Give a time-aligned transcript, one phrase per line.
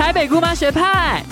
[0.00, 1.22] 台北姑妈学派。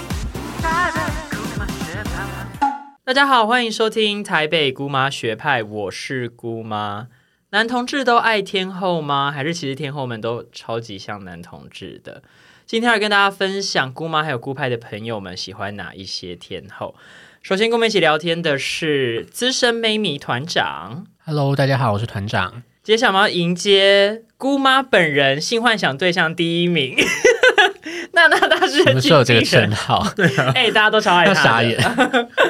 [3.03, 7.09] 大家好，欢迎收听台北姑妈学派，我是姑妈。
[7.49, 9.33] 男同志都爱天后吗？
[9.33, 12.23] 还是其实天后们都超级像男同志的？
[12.67, 16.95] 今天要跟大家分享姑妈还有姑派的朋友们喜欢哪一些天后。
[17.41, 22.63] 首先跟我们一起聊天的是资深妹迷团长，Hello，大家好，我是团长。
[22.83, 26.95] 接下来我们要迎接姑妈本人性幻想对象第一名，
[28.13, 30.07] 娜娜大师的经纪人称号？
[30.55, 31.51] 哎、大家都超爱他。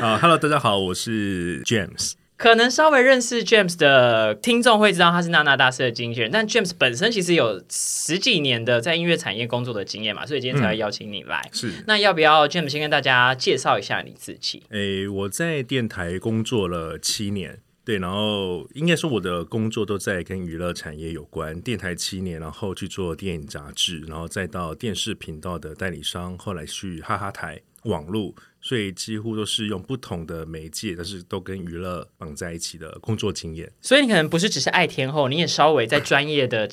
[0.00, 2.12] 啊、 h e l l o 大家好，我是 James。
[2.36, 11.42] 可能稍微认识 James 的听众会知道他是娜娜大师的经纪人，但 James 本身其实有十几年的在音乐产业工作的经验嘛，所以今天才会邀请你来。
[11.52, 14.62] 是，那要不要 James 先跟大家介绍一下你自己？
[14.70, 21.58] 诶，我在电台工作了七年，对，然后应该说我的工作都在跟娱乐产业有关。
[21.62, 33.70] 电台七年，然后去做电影杂志，然后再到电视频道的代理商，后来去哈哈台网络，所以几乎都是用不同的媒介，但是都跟娱乐绑在一起的工作经验。
[33.80, 36.68] 所以你可能不是只是爱天后，你也稍微在专业的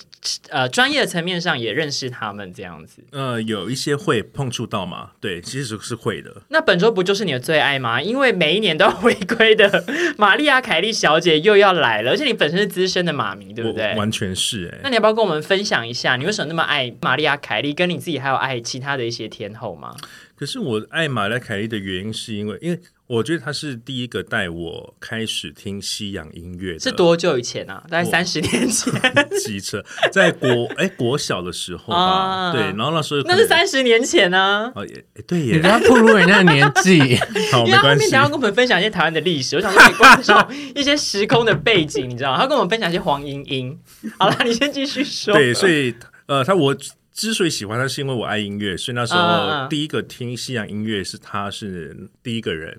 [0.49, 3.03] 呃专业的层面上也认识他们这样子。
[3.11, 6.41] 呃，有一些会碰触到嘛，对，其实是会的。
[6.49, 8.01] 那本周不就是你的最爱吗？
[8.01, 9.85] 因为每一年都要回归的
[10.17, 13.93] 玛丽亚凯莉小姐又要来了，而且你本身是资深的马迷，对不对？
[13.95, 17.75] 完全是哎、那你要不要跟我们分享一下，你为什么那么爱玛丽亚凯莉？
[17.75, 19.95] 跟你自己还有爱其他的一些天后吗？
[20.37, 27.83] 可是我爱玛丽凯莉的原因，是因为因为我觉得她是第一个带我开始听西洋音乐的，是多久以前啊？
[27.89, 28.91] 大概三十年前，
[29.45, 37.15] 机车，在国哎国小的时候吧，啊对，然后那时候那是三十年前呢、哦也哎对耶你不，要暴露人家的年纪。
[37.53, 40.33] 好没关系面想要跟我们分享一些台湾的历史，我想说你关注
[40.75, 42.39] 一些时空的背景，你知道吗？
[42.41, 43.79] 他跟我们分享一些黄莺莺。
[44.17, 45.33] 好了，你先继续说。
[45.33, 46.75] 对，所以呃，他我
[47.15, 52.77] 之所以喜欢他，是因为我爱音乐，所以那时候第一个听西洋音乐是他是第一个人，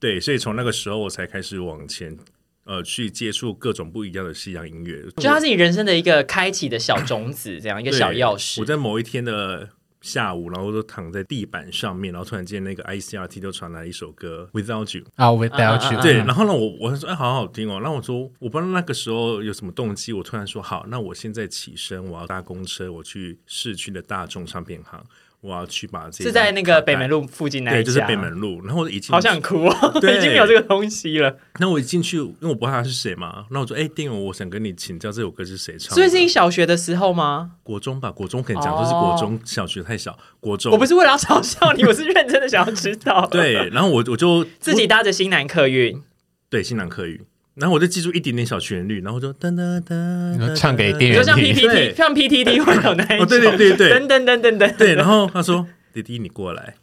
[0.00, 2.18] 对，所以从那个时候我才开始往前
[2.64, 8.60] 呃去接触各种不一样的西洋音乐，就它是你人生的一个开启的小种子，这样一个小钥匙。
[8.60, 8.66] 我。
[8.66, 9.68] 在某一天的
[10.00, 15.04] 下午，然后都躺在地板上面，然后突然间那个 ICRT 就传来一首歌《Without You》。
[15.16, 17.80] 啊，Without you，嗯对，然后呢，我我说哎，好好听哦。
[17.80, 25.04] 然后我说，我不知道那个时候有什么动机，我突然说好，那我现在起身，我要搭公车，我去市区的大众唱片行，
[25.40, 28.60] 我要去把这是在那个北门路，附近那对，就是北门路。
[28.66, 31.36] 然后我一进，好想哭哦，对已经没有这个东西了。
[31.60, 35.94] 那我一进去，因为我不知道他是谁嘛，那我说，哎，店员，我想跟你请教这首歌是谁唱的？
[35.94, 37.52] 所以是你小学的时候吗？
[37.62, 40.72] 国中吧，国中可以讲，哦就是国中，小学太小，国中。
[40.72, 46.02] 我不是为了要嘲笑你， 我是认真的想要知道。，对，然后我我就 自己搭着新南客运，
[46.50, 47.22] 对新南客语，
[47.58, 51.52] 然后我就记住一点点小旋律，然后就噔噔噔唱给店就像听。
[51.54, 56.74] PPT，对像 PTT 会有那一种，哦对对对对噔噔噔噔噔，对，然后他说：“弟弟，你过来。”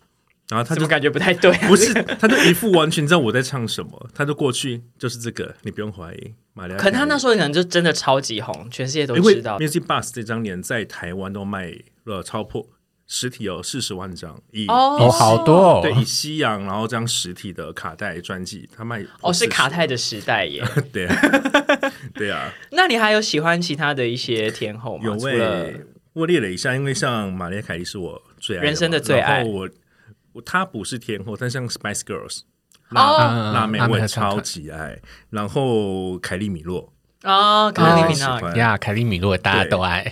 [0.47, 1.67] 然后他就感觉不太对啊？
[1.67, 6.33] 不是，他就一副完全知道我在唱什么，他就过去就是这个，你不用怀疑。
[6.53, 9.57] 玛利亚，可能他那时候可能就真的超级红，全世界都因为知道。
[9.57, 12.67] Music Bus 这张年在台湾都卖了超破
[13.07, 15.79] 实体有四十万张，以哦，好多哦。
[15.81, 16.03] 对以哦。
[16.03, 20.63] 西洋，然后这样实体的卡带专辑，他卖哦，是卡带，的时代耶。
[20.91, 21.16] 对啊，
[22.16, 25.03] 对啊，那你还有喜欢其他的一些天后吗？
[25.05, 29.43] 有位我列了一下，因为像玛丽亚凯莉是我最爱人生的最爱。
[29.43, 29.69] 我
[30.33, 32.41] 我她不是天后，但像 Spice Girls
[32.89, 34.97] 辣、哦辣妹我也超级爱，
[35.29, 36.91] 然后凯莉米洛，
[37.23, 38.55] 哦，凯我莉米娜也喜欢。
[38.55, 40.11] 呀，凯莉米洛大家都爱。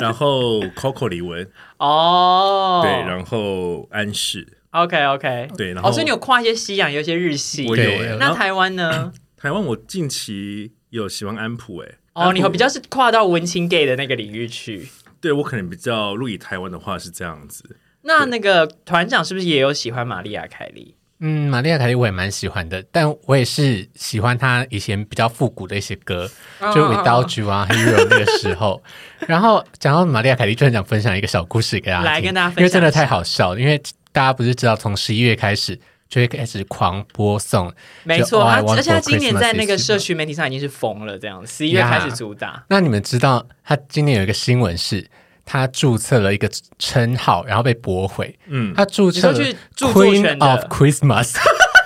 [0.00, 1.46] 然后 Coco 李玟，
[1.78, 7.66] 哦，对，然后安室，OK OK，对然后哦，所以你有跨一些西洋，有一些日系。
[7.68, 9.12] 我有对哎、然后那台湾呢？
[9.36, 14.88] 台湾我近期有喜欢安普哎、哦，你比较是跨到文青 gay 的那个领域去。
[15.20, 20.94] 对我可能比较，如果以台湾的话是这样子，那那个团长是不是也有喜欢玛丽亚凯莉？
[21.20, 28.82] 嗯，玛丽亚凯莉我也蛮喜欢的，但我也是喜欢她以前比较复古的一些歌，哦就 Without You 啊，Hero 那个时候。
[29.26, 33.60] 然后讲到玛丽亚凯莉，就很想分享一个小故事给大家，来跟大家分享因为真的太好笑了。
[33.60, 33.80] 因为
[34.12, 35.74] 大家不是知道从十一月开始
[36.08, 37.72] 就会开始狂播送，
[38.04, 42.62] 没错而且他今年在那个社区媒体上已经是疯了，这样十一月开始主打。
[42.68, 45.08] 那你们知道他今年有一个新闻是，
[45.46, 48.36] 他注册了一个称号，然后被驳回。
[48.48, 49.38] 嗯，他注册了
[49.78, 51.36] Queen of Christmas，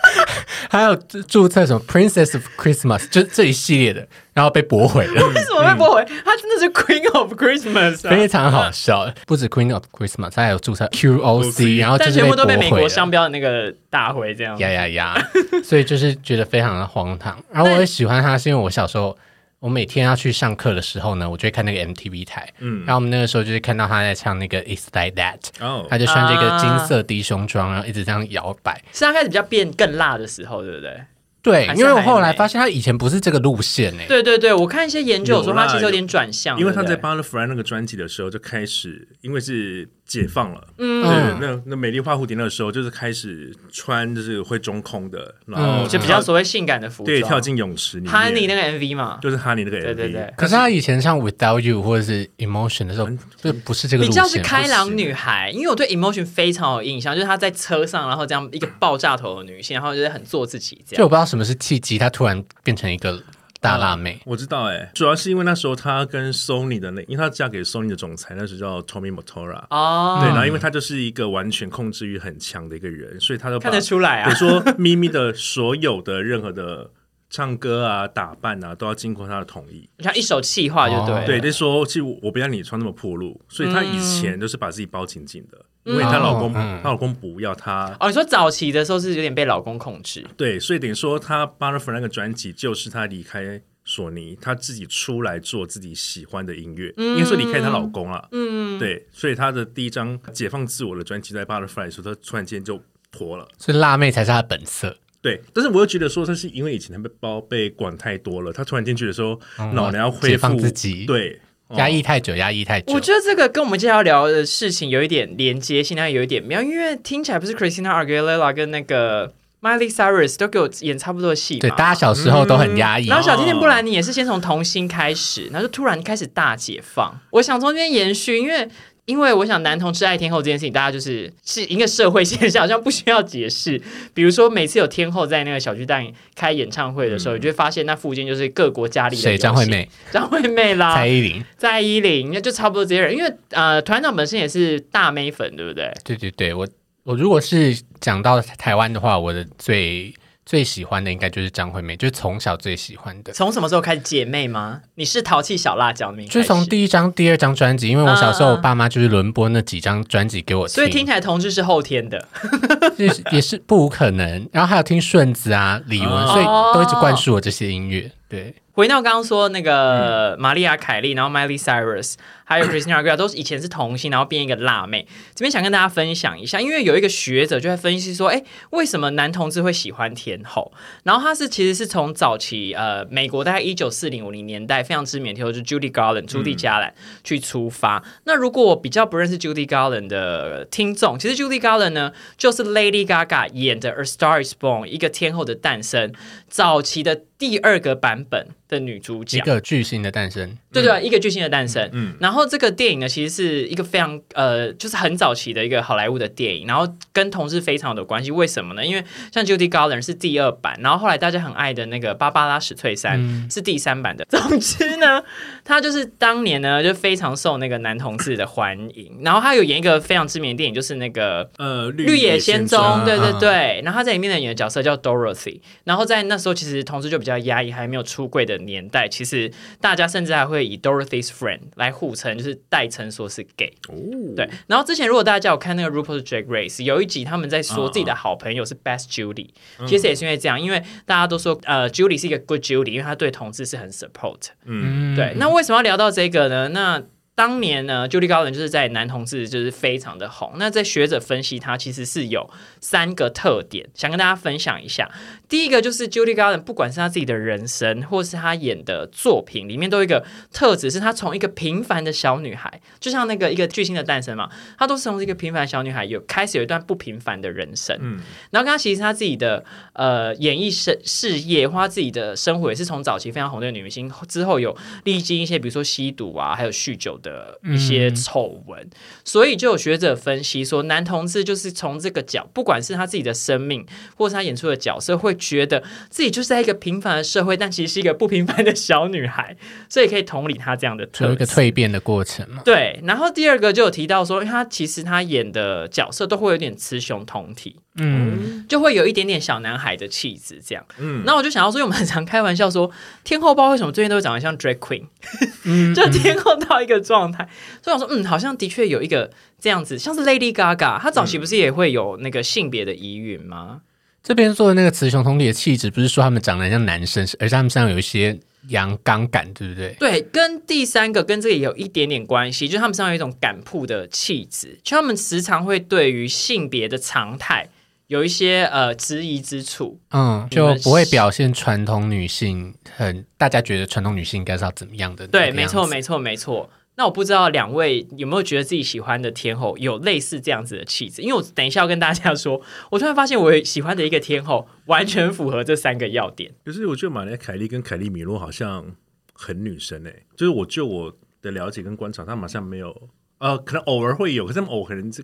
[0.70, 5.12] 还有注册什么 Princess of Christmas，就这一系列的，然后被驳回了。
[5.28, 6.04] 为什么被驳回？
[6.24, 8.10] 他真的是 Queen of Christmas 啊！
[8.10, 14.58] 非常好笑，不止 Queen of Christmas，他还有注册 QOC，然后就是但全部都被美国商标的那个打回这样。
[14.58, 15.30] 呀呀呀！
[15.62, 17.36] 所以就是觉得非常的荒唐。
[17.52, 19.16] 然后我也喜欢他，是因为我小时候
[19.60, 22.78] 我每天要去上课的时候呢，我就会看那个 MTV 台，嗯。
[22.86, 25.86] 然后我们那个时候就是看到他在唱那个 It's Like That，哦。
[25.90, 28.82] 他就穿着一个金色低胸装，然后一直这样摇摆。
[28.90, 30.98] 是他开始比较变更辣的时候，对不对？
[31.42, 41.02] 对因为我后来发现他以前不是这个路线诶、对对对，我看一些研究有说他其实有点转向，因为他在对不对 Butterfly 那个专辑的时候就开始，因为是解放了，嗯。
[41.02, 41.38] 对，嗯。
[41.40, 45.88] 那那美丽花蝴蝶那个时候就是开始穿就是会中空的，然后嗯。
[45.88, 48.12] 就比较所谓性感的服装，对跳进泳池里面。
[48.12, 50.34] Honey 那个 MV 嘛，就是 Honey 那个 MV，对对对。
[50.36, 60.98] 可是他以前唱 Without You 或者是 Emotion 的时候，就不是这个比路线，较是开朗女孩，因为我对 Emotion 非常有印象，就是她在车上，然后这样一个爆炸头的女性，然后就是很做自己这样。
[60.98, 63.22] 就我不知道什么是契机，她突然变成一个
[63.60, 64.20] 大辣妹。
[64.24, 74.28] 我知道哎、主要是因为那时候她跟 Sony 的那，因为她嫁给 Sony 的总裁，那时候叫 Tommy Motora、哦，对，然后因为她就是一个完全控制欲很强的一个人，所以她都看得出来啊。
[74.30, 76.90] 得，说咪咪的所有的任何的
[77.28, 79.88] 唱歌啊、打扮啊，都要经过她的同意。
[79.98, 81.26] 她一手气话就对了。
[81.26, 87.96] 对，就说其实我我不要你穿那么暴露，所以她以前都是把自己包紧紧的，因为她老公，她、嗯老公不要她。
[88.00, 98.28] 哦，你说早期的时候是有点被老公控制，对，所以等于说她 Butterfly 那个专辑就是她离开索尼，她自己出来做自己喜欢的音乐，应该说离开她老公了。
[98.32, 102.80] 嗯，对，所以她的第一张解放自我的专辑在 Butterfly 的时候，她突然间就
[103.10, 103.48] 脱了。
[103.58, 104.96] 所以辣妹才是她的本色。
[105.22, 109.38] 对，但是我又觉得说，她是因为以前她被包被管太多了，她突然间觉得说，
[109.74, 111.38] 老娘要恢解复放自己对，哦
[111.76, 112.92] 压抑太久，压抑太久。
[112.92, 121.60] 我觉得这个跟我们接下来要聊的事情有一点连接性，但有一点妙，因为听起来不是 Christina Aguilera 跟那个 Miley Cyrus 都给我演差不多的戏嘛。
[121.60, 123.06] 对，大家小时候都很压抑。
[123.06, 127.14] 然后小甜甜布兰妮也是先从童星开始，然后就突然开始大解放。
[127.30, 128.68] 我想从这边延续，因为
[129.10, 133.80] 因为我想男同志爱天后这件事情，大家就是是一个社会现象，好像不需要解释。
[134.14, 139.36] 比如说每次有天后在那个小巨蛋开演唱会的时候，你就会发现那附近就是各国佳丽的谁？
[139.36, 141.44] 张惠、妹、张惠妹啦、蔡依林。
[141.58, 143.16] 蔡依林，那就差不多这些人。
[143.16, 145.92] 因为呃，团长本身也是大妹粉，对不对？
[146.04, 146.68] 对对对，我
[147.02, 150.14] 我如果是讲到台湾的话，我的最
[150.50, 153.32] 最喜欢的应该就是张惠妹，就是从小最喜欢的。
[153.32, 154.80] 从什么时候开始姐妹吗？
[154.96, 162.26] 你是淘气小辣椒就是从第一张、第二张专辑，因为我小时候我爸妈就是轮播那几张专辑给我听，所以听起来同志是后天的。
[162.98, 164.48] 也是也是不无可能。
[164.50, 166.44] 然后还有听顺子啊、李玟，哦所以
[166.74, 168.10] 都一直灌输我这些音乐。
[168.30, 175.04] 对，回到刚刚说那个玛利亚凯莉，然后 Miley Cyrus，还有 Christina Aguilera，都是以前是童星，然后变一个辣妹。
[175.34, 178.40] 这边想跟大家分享一下，因为有一个学者就在分析说，哎，
[178.70, 180.72] 为什么男同志会喜欢天后？
[181.02, 186.94] 然后他是其实是从早期呃美国大概一九四零五零年代非常知名的天后就是 Judy Garland 朱迪加兰
[187.24, 188.00] 去出发。
[188.26, 196.12] 那如果我比较不认识 Judy Garland 的听众，其实 Judy Garland 呢就是 Lady Gaga 演的《A Star Is Born》一个天后的诞生
[196.48, 198.59] 早期的第二个版本。
[198.70, 199.46] 的女主角一角。
[199.46, 200.56] 个巨星的诞生。
[200.72, 201.90] 对对，一个巨星的诞生。
[201.92, 208.30] 嗯然后这个电影呢，其实是一个非常呃，就是很早期的一个好莱坞的电影，然后跟同事非常有关系。
[208.30, 208.86] 为什么呢？
[208.86, 214.24] 因为像 Judy Garland 是第二版，然后后来大家很爱的那个芭芭拉史翠珊、嗯是第三版的。
[214.30, 215.22] 总之呢，
[215.64, 223.80] 她就是当年呢就非常受那个男同志的欢迎，然后她有演一个非常知名的电影，就是那个呃，绿野仙踪，对对嗯对。
[223.84, 225.60] 然后她在里面的演的角色叫 Dorothy。
[225.84, 233.72] 然后在那时候，其实同志就比较压抑，还没有出柜的年代，其实大家甚至还会以 Dorothy's friend 来互称，就是代称说是 gay。
[233.88, 233.94] 哦，
[234.36, 234.48] 对。
[234.66, 239.48] 然后之前如果大家有看那个 RuPaul's Drag Race，有一集他们在说自己的好朋友是 Best Judy，、
[239.86, 244.48] 其实也是因为这样，因为大家都说呃 Judy 是一个 good Judy，因为他对同志是很 support。
[244.64, 246.68] 嗯，嗯对，那为什么要聊到这个呢？
[246.68, 247.02] 那
[247.40, 250.56] 当年呢，Judy Garland 就是在男同志就是非常的红。
[250.58, 252.50] 那在学者分析，他其实是有
[252.82, 255.10] 三个特点，想跟大家分享一下。
[255.48, 267.96] 第一个就是 Judy Garland，不管是他自己的人生，或是他演的作品里面，都有一个特质，是他从一个平凡的小女孩，就像那个一个巨星的诞生嘛，她都是从一个平凡的小女孩有开始有一段不平凡的人生。
[268.02, 268.20] 嗯
[268.50, 277.29] 然后刚刚其实他自己的呃演艺事事业或他自己的生活也是从早期非常红的女明星之后有历经一些比如说吸毒啊，还有酗酒的
[277.64, 278.88] 一些丑闻，
[279.24, 283.84] 所以就有学者分析说，男同志就是从这个角，不管是他自己的生命，
[284.16, 289.56] 或是他演出的角色，会觉得自己就是在一个平凡的社会，但其实是一个不平凡的小女孩，
[289.88, 291.46] 所以可以同理他这样的特有一个。
[291.50, 292.62] 蜕变的过程嘛。
[292.64, 300.86] 对，然后第二个就有提到说，因为他其实他演的角色都会有点雌雄同体，嗯，就会有一点点小男孩的气质这样。
[300.98, 302.88] 嗯，那我就想要说，因为我们很常开玩笑说，
[303.24, 305.06] 天后包为什么最近都会长得像 drag queen，、
[305.66, 307.48] 嗯就天后到一个状态。
[307.82, 313.80] 所以我说，嗯，好像的确有一个这样子，像是 Lady Gaga，她早期不是也会有那个性别的疑云吗？
[314.22, 319.96] 这边说的那个雌雄同体的气质，不是说他们长得很像男生，而是他们身上有一些阳刚感，对不对？
[319.98, 327.66] 对，跟第三个跟这个也有一点点关系，就是他们身上有一种敢扑的气质，就他们时常会对于性别的常态
[328.08, 329.98] 有一些呃质疑之处。
[330.10, 335.50] 嗯，就不会表现传统女性很大家觉得传统女性应该是要怎么样的那个对。
[335.50, 336.68] 没错，没错，没错。
[337.00, 341.22] 那我不知道两位有没有觉得自己喜欢的天后有类似这样子的气质？
[341.22, 346.52] 因为我等一下要跟大家说，我突然发现我喜欢的一个天后完全符合这三个要点。
[346.62, 348.94] 可是我觉得玛丽凯莉跟凯莉米洛好像
[349.32, 352.94] 很女生诶、就是我就我的了解跟观察，她们好像没有
[353.38, 355.22] 呃，可能偶尔会有，可是偶尔可能是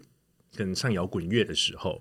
[0.56, 2.00] 可能唱摇滚乐的时候，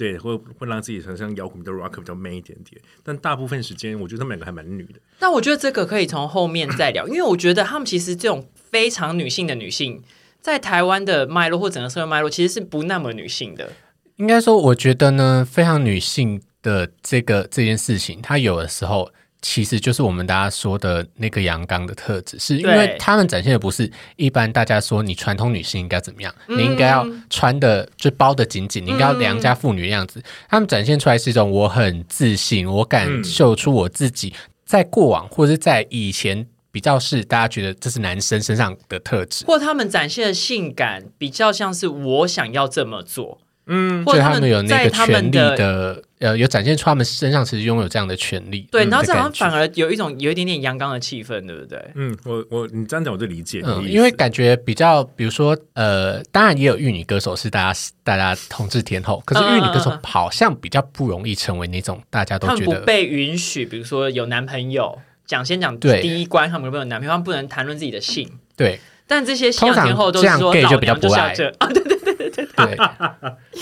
[0.00, 4.94] 对，会会让自己好像摇滚比较 rock 比较 man 一点点，但大部分时间我觉得他们两个还蛮女的。
[5.18, 10.02] 但我觉得这个可以从后面再聊，因为我觉得他们其实这种非常女性的女性，
[10.40, 13.72] 在台湾的脉络或整个社会脉络其实是不那么女性的。
[14.16, 30.22] 应该说，我觉得呢，非常女性的这个这件事情，它有的时候其实就是我们大家说的那个阳刚的特质，是因为他们展现的不是一般大家说你传统女性应该怎么样，嗯你应该要穿的就包的紧紧，你应该要良家妇女的样子。
[30.48, 34.34] 他们展现出来是一种我很自信，我敢秀出我自己，
[34.66, 39.44] 在过往或者是在以前比较是大家觉得这是男生身上的特质。
[39.46, 48.66] 或他们展现的性感比较像是我想要这么做，嗯，或者他们有那个权利的的，呃，有展现出他们身上其实拥有这样的权利。
[48.72, 51.78] 对，嗯然后这好像反而有一种有一点点阳刚的气氛，对不对？
[51.94, 68.28] 嗯，我我你这样讲我就理解因为感觉比较，比如说，呃，当然也有玉女歌手是大家大家同治天后，可是玉女歌手好像比较不容易成为那种大家都觉得不被允许，比如说有男朋友，讲先讲对第一关，他们有没有男朋友，他们不能谈论自己的性。
[68.56, 71.82] 对但这些西洋天后都是这样说 gay 老就比较娘就是不爱要这 啊，对
[72.14, 72.76] 对对，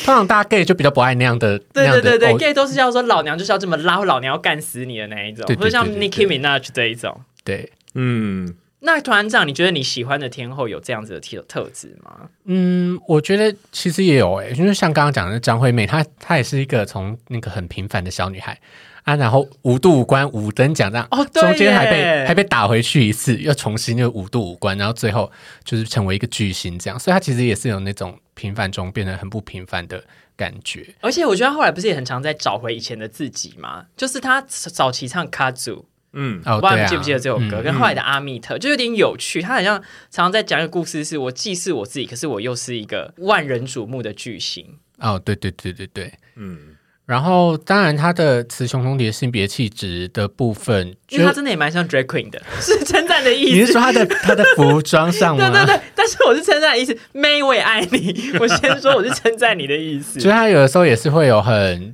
[0.05, 7.21] 通常大家 gay 就比较不爱那样的那对对对对，gay 都是要说老娘就是要这么拉，或老娘要干死你的那一种，或者像 Nicki 对 Minaj 这一种。
[7.45, 12.29] 对，嗯，那团长，你觉得你喜欢的天后有这样子的特特质吗？
[12.45, 18.59] 嗯，我觉得其实也有诶、因为像刚刚讲的张惠妹，她她也是一个从那个很平凡的小女孩
[19.05, 25.31] 啊，然后五度五关五等奖这样，哦对中间还被还被打回去一次，又重新又五度五关，然后最后
[25.65, 30.05] 就是成为一个巨星这样，所以她其实也是有那种平凡中变得很不平凡的
[30.37, 30.95] 感觉。
[31.01, 33.87] 而且我觉得他后来不是也很常在找回以前的自己吗？
[33.97, 35.73] 就是他早期唱《卡祖》，
[36.13, 39.43] 嗯，不知道你记不记得这首歌，嗯跟后来的阿密特就有点有趣。
[39.43, 39.79] 他好像
[40.11, 44.79] 常常在讲一个故事，是我既是我自己，可是我又是一个万人瞩目的巨星。
[44.99, 46.13] 哦，对对对对对。
[46.37, 46.77] 嗯，
[47.09, 53.55] 然后，当然，他的雌雄同体的性别气质的部分，就因为他真的也蛮像 drag queen 的， 是称赞的意思。
[53.55, 55.49] 你是说他的他的服装上吗？
[55.51, 58.33] 对对对，但是我是称赞的意思，妹我也爱你。
[58.39, 60.21] 我先说我是称赞你的意思。
[60.21, 61.91] 就是他有的时候也是会有很，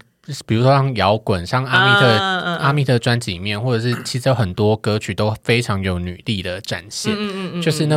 [0.46, 2.06] 比如说像摇滚，像阿密特、
[2.58, 7.96] 阿密特专辑里面，或者是其实有很多歌曲都非常有女力的展现，嗯嗯嗯就是那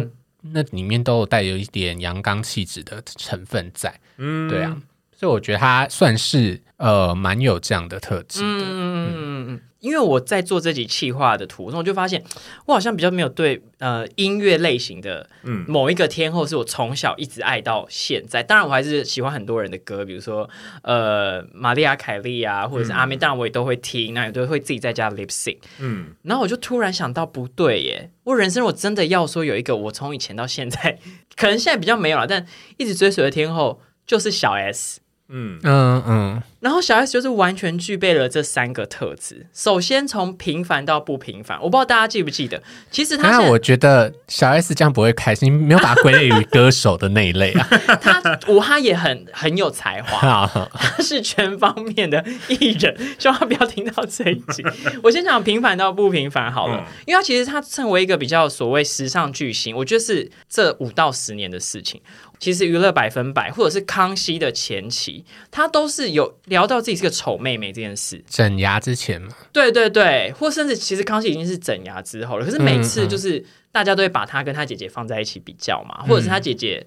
[0.54, 4.78] 那里面都有带有一点阳刚气质的成分在，嗯对啊，
[5.18, 8.46] 所以我觉得他算是呃蛮有这样的特质的。
[8.46, 12.24] 嗯嗯嗯嗯，因为我在做这集企划的途中，我就发现
[12.68, 18.44] 我好像比较没有对呃音乐类型的嗯某一个天后是我从小一直爱到现在。
[18.44, 20.48] 当然，我还是喜欢很多人的歌，比如说
[20.84, 25.58] 呃玛丽亚凯莉啊，或者是阿妹，当然我也都会听，那也都会自己在家 lip sync。
[25.80, 28.12] 嗯，然后我就突然想到，不对耶！
[28.24, 31.00] 我人生我真的要说有一个我从以前到现在，
[31.36, 32.46] 可能现在比较没有了，但
[32.78, 35.00] 一直追随的天后就是小 S。
[35.30, 39.48] 嗯嗯嗯，然后小 S 就是完全具备了这三个特质。
[39.54, 47.68] 首先从平凡到不平凡，我不知道大家记不记得，其实他我觉得小 S 这样不会开心，没有把它归类于歌手的那一类啊。
[48.02, 54.64] 他我他也很很有才华，他是全方面的艺人，希望他不要听到这一集。
[55.04, 62.02] 我先讲平凡到不平凡好了，嗯因为他其实他成为一个比较所谓时尚巨星，我觉得是这五到十年的事情。
[62.40, 68.24] 其实娱乐百分百或者是康熙的前期，他都是有聊到自己是个丑妹妹这件事。
[68.30, 76.86] 整牙之前嘛，对对对，或甚至其实康熙已经是整牙之后了，可是每次就是大家都会把他跟他姐姐放在一起比较嘛，或者是他姐姐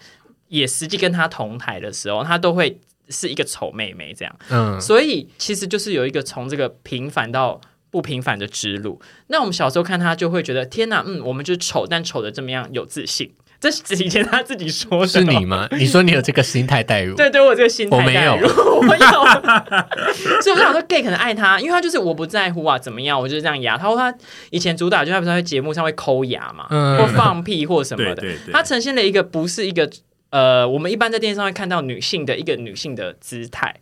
[0.48, 2.78] 也实际跟他同台的时候，他都会
[3.08, 4.36] 是一个丑妹妹这样。
[4.50, 9.00] 嗯，所以其实就是有一个从这个平凡到不平凡的之路。
[9.26, 13.32] 那我们小时候看他就会觉得天哪，嗯，我们就是丑，但丑的这么样有自信。
[13.60, 15.68] 这是以前他自己说的，是你吗？
[15.72, 17.14] 你说你有这个心态代入？
[17.14, 18.20] 对对，我有这个心态我没有。
[18.20, 18.48] 带入。
[18.80, 23.94] 我有，所以我就想说，gay 可能爱他，因为他就是我不在乎啊，怎么样，我就是这样压他。
[23.94, 24.14] 他
[24.48, 26.96] 以前主打就他不是在节目上会抠牙嘛，嗯。
[26.96, 28.52] 或放屁或什么的，对对对。
[28.52, 29.90] 他呈现了一个不是一个
[30.30, 33.74] 呃，我们一般在电视上会看到女性的一个女性的姿态，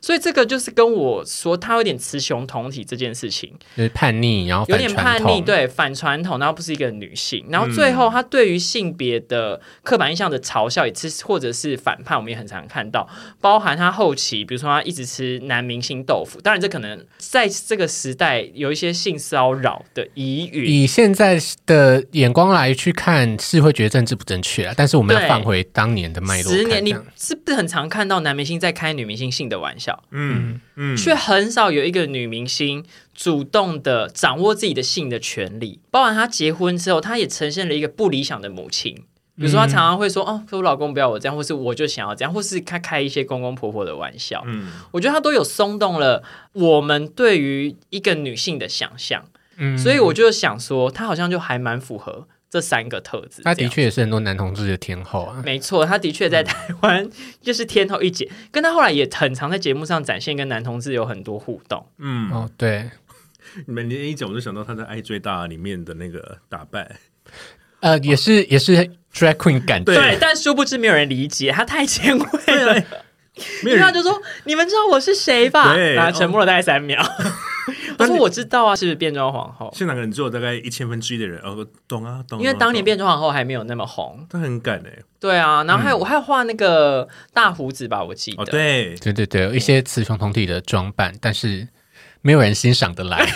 [0.00, 13.08] 所以这个就是跟我说他有点雌雄同体这件事情，就是叛逆，然后有点叛逆，对反传统，然后不是一个女性，然后最后他对于性别的刻板印象的嘲笑，也是或者是反叛，我们也很常看到，
[13.40, 20.70] 包含他后期，比如说他一直吃男明星豆腐，当然这可能在这个时代有一些性骚扰的疑云。
[20.70, 24.74] 以现在的眼光来去看，是会觉得政治不正确啊。
[24.76, 35.80] 但是我们要放回当年的脉络，十年，你是不是很常看到男明星在开女明星性的玩笑，嗯嗯，却很少有一个女明星主动的掌握自己的性的权利？
[35.90, 38.94] 包含她结婚之后，她也呈现了一个不理想的母亲。
[39.38, 44.68] 比如说，她常常会说：“哦，我老公不要我这样，或是我就想要这样，或是开开一些公公婆婆的玩笑。”嗯。
[44.92, 49.26] 我觉得她都有松动了我们对于一个女性的想象，
[49.58, 49.76] 嗯。
[49.76, 53.42] 所以我就想说，她好像就还蛮符合这三个特质。
[53.42, 55.42] 他的确也是很多男同志的天后啊。
[55.44, 57.08] 没错，他的确在台湾
[57.42, 61.86] 就是天后一姐，跟他后来也很常在节目上展现跟男同志有很多互动。
[61.98, 62.90] 嗯，哦，对，
[63.66, 66.96] 你们一讲我就想到他在《爱最大》里面的那个打扮，
[67.80, 68.76] 呃，也是也是
[69.12, 72.84] drag queen 感觉，对但殊不知没有人理解，他太前卫了。
[73.62, 76.98] 没有人因为他就说：“你们知道我是谁吧？”对然后沉默了大概三秒。
[77.98, 79.72] 我说：“我知道啊，是不是变装皇后。
[79.74, 82.42] 现场可能只有大概一千分之一的人，哦，懂啊懂啊。
[82.42, 84.26] 因为当年懂变装皇后还没有那么红。
[84.28, 88.42] 他很敢哎，对啊，然后还有、我还有画那个大胡子吧，我记得。
[88.42, 91.68] 哦对，对对对，有一些雌雄同体的装扮，但是
[92.22, 93.26] 没有人欣赏得来。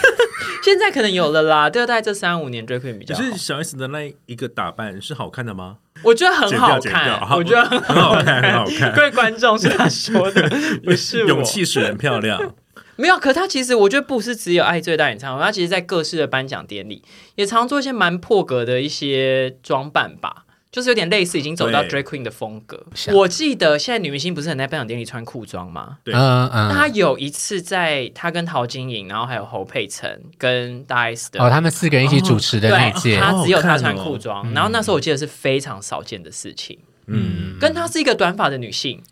[0.62, 1.70] 现在可能有了啦。
[1.70, 5.78] 对，大概这三五年 drag queen 比较是，小 S 的那一个打扮是好看的吗？
[6.02, 9.02] 我觉得很好看， 我觉得很很好看，很好看 各。
[9.02, 10.48] 位观众是他说的，
[10.84, 11.28] 不是我。
[11.28, 12.54] 勇气使人漂亮，
[13.00, 17.02] 没有，可他其实我觉得不是只有爱最大演唱会，他其实在各式的颁奖典礼
[17.34, 20.44] 也常做一些蛮破格的一些装扮吧。
[20.72, 22.80] 就是有点类似，已经走到 drag queen 的风格。
[23.12, 25.98] 我记得现在女明星不是很在颁奖典礼穿裤装吗？
[26.04, 36.78] 对嗯她嗯，有一次在她跟陶晶莹，然后还有侯佩岑跟大 S 的哦，他们四个人一起主持的那对，届，她只有她穿裤装，然后那时候我记得是非常少见的事情。
[37.08, 39.02] 嗯，跟她是一个短发的女性，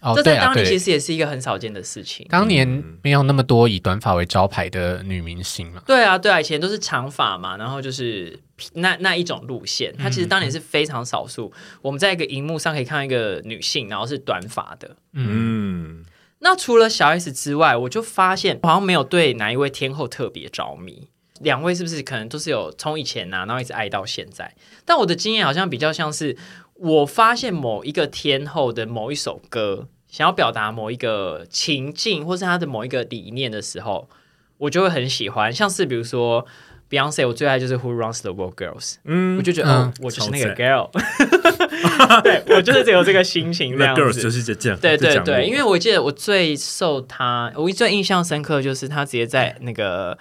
[0.00, 2.26] 哦，这当年其对，实也是一个很少见的事情。
[2.28, 2.66] 当年
[3.02, 5.82] 没有那么多以短发为招牌的女明星嘛。
[5.86, 8.38] 对啊，对啊，以前都是长发嘛，然后就是
[8.74, 11.52] 那那一种路线，它其实当年是非常少数。
[11.82, 14.96] 我们在一个荧幕上可以看到一个女性，然后是短发的。
[15.14, 16.04] 嗯，
[16.38, 21.08] 那除了小 S 之外，我就发现好像没有对哪一位天后特别着迷。
[21.40, 24.52] 两位是不是可能都是有从以前啊，然后一直爱到现在？
[24.84, 26.36] 但我的经验好像比较像是，
[26.78, 34.08] 我发现某一个天后的某一首歌，想要表达某一个情境，或是他的某一个理念的时候，
[34.58, 35.52] 我就会很喜欢。
[35.52, 36.46] 像是比如说
[36.88, 40.88] Beyonce，我最爱就是 Who Runs the World Girls，嗯我就觉得、我就是那个 girl，
[42.22, 44.22] 对我就是只有这个心情这那样 girls 子。
[44.22, 50.16] 就是这这样，对对对，因为我记得我最受他，我最印象深刻就是他直接在那个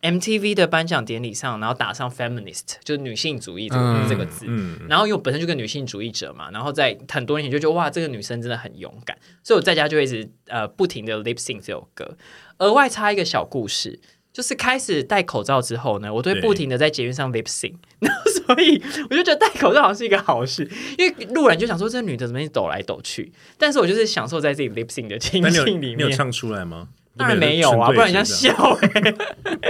[0.00, 4.44] MTV 的颁奖典礼上，然后打上 feminist，就是女性主义这个、嗯这个字。
[4.46, 12.16] 嗯，然后因为我本身就个女性主义者嘛，然后在很多年前就觉得哇，这个女生真的很勇敢，所以我在家就一直呃不停的 lip sync 这首歌。
[12.58, 13.98] 额外插一个小故事，
[14.32, 18.80] 就是开始戴口罩之后呢，我都会不停的在捷运上 lip sync，然后 所以
[19.10, 25.98] 我就觉得戴口罩好像是一个好事，因为路人就想说这女的怎么抖来抖去，但是我就是享受在自己 lip sync 的情境里面。
[25.98, 26.88] 你有唱出来吗？
[27.18, 29.14] 当然没有啊，不然人家笑哎、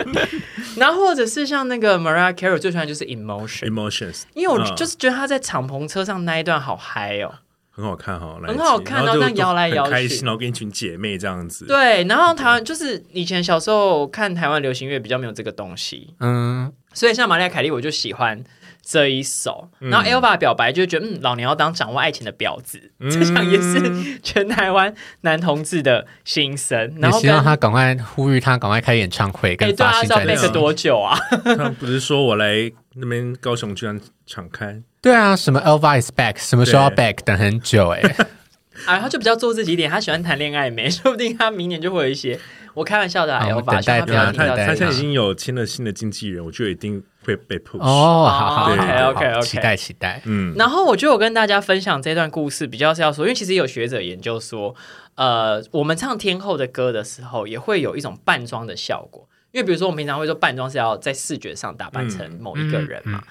[0.76, 4.76] 然后或者是像那个 Mariah Carey 最喜欢就是 Emotion，emotions，因为我嗯。
[4.76, 7.34] 就是觉得他在敞篷车上那一段好嗨哦。
[7.70, 9.90] 很好看哈，很好看然后这样摇来摇去。
[9.92, 18.42] 开心，然后跟一群姐妹这样子，对，然后台湾就是以前小时候看台湾流行乐比较没有这个东西，嗯，所以像玛丽亚凯莉我就喜欢
[18.90, 26.94] 这一首，然后 Elva 表白就觉得嗯，老娘要当掌握爱情的婊子，嗯这场也是全台湾男同志的心声。
[26.98, 30.48] 然后希望他赶快呼吁他赶快开演唱会哎，跟对啊，是要发新专 make 辑。
[30.54, 31.18] 多久啊？
[31.44, 37.16] 他不是说我来那边高雄居然敞开，对啊，什么 Elva is back，什么时候要 back？
[37.26, 38.00] 等很久哎。
[38.86, 40.88] 啊，他就比较做自己一点，他喜欢谈恋爱没？
[40.90, 42.38] 说不定他明年就会有一些。
[42.74, 47.78] 我开玩笑的啊我们，Elva，等待希望他不要他听到他他现在已经有签了新的经纪人，我觉得一定会被 push。
[47.78, 50.22] 哦，好好好 OK，OK，OK 期待期待。
[50.24, 54.74] 嗯，然后我觉得我跟大家分享这段故事，比较是要说，因为其实有学者研究说，
[55.14, 59.28] 呃，我们唱天后的歌的时候，也会有一种扮装的效果。
[59.50, 63.22] 因为比如说，我们平常会说扮装是要在视觉上打扮成某一个人嘛，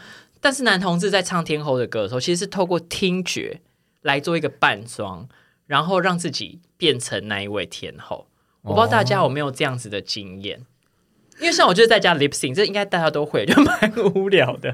[0.41, 3.61] 但是男同志在唱天后的歌的时候，其实是透过听觉
[4.01, 5.27] 来做一个扮装，
[5.67, 8.27] 然后让自己变成那一位天后。
[8.63, 10.65] 我不知道大家有没有这样子的经验。
[11.39, 14.69] 因为像我就是在家 lip sync，这应该大家都会，就蛮无聊的，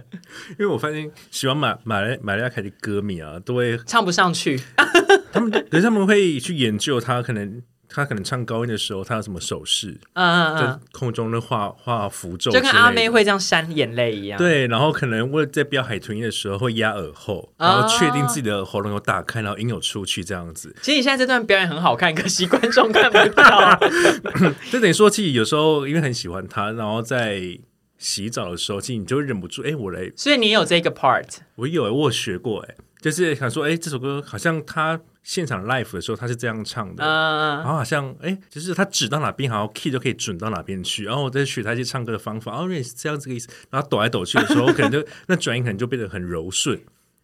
[0.51, 4.59] 因为我发现喜欢马马来马来亚凯的歌迷啊，都会唱不上去。
[5.31, 7.61] 他们，可是他们会去研究他可能
[7.93, 20.75] 他可能唱高音的时候，他有什么手势，嗯嗯在嗯，空中的画画符咒就，跟阿妹会这样扇眼泪一样。，对，然后可能为在飙海豚音的时候会压耳后，啊然后确定自己的喉咙有打开，然后音有出去这样子。
[20.81, 23.79] 其实你现在这段表演很好看，可惜观众看不到。
[24.71, 27.41] 就等于说，其实有时候因为很喜欢他，然后在
[27.99, 31.25] 洗澡的时候，其实你就忍不住，哎，我来，所以你有这个 part，
[31.55, 37.03] 我有，我有学过，哎，就是想说，哎，这首歌好像他现场 live 的时候他是这样唱的。
[37.03, 41.05] 嗯然后好像哎，就是他指到哪边，好像 key 就可以准到哪边去。
[41.05, 43.47] 然后我再学他一些唱歌的方法，哦，原来是这样子个意思。
[43.69, 46.79] 然后抖来抖去的时候，可能就那转音可能就变得很柔顺。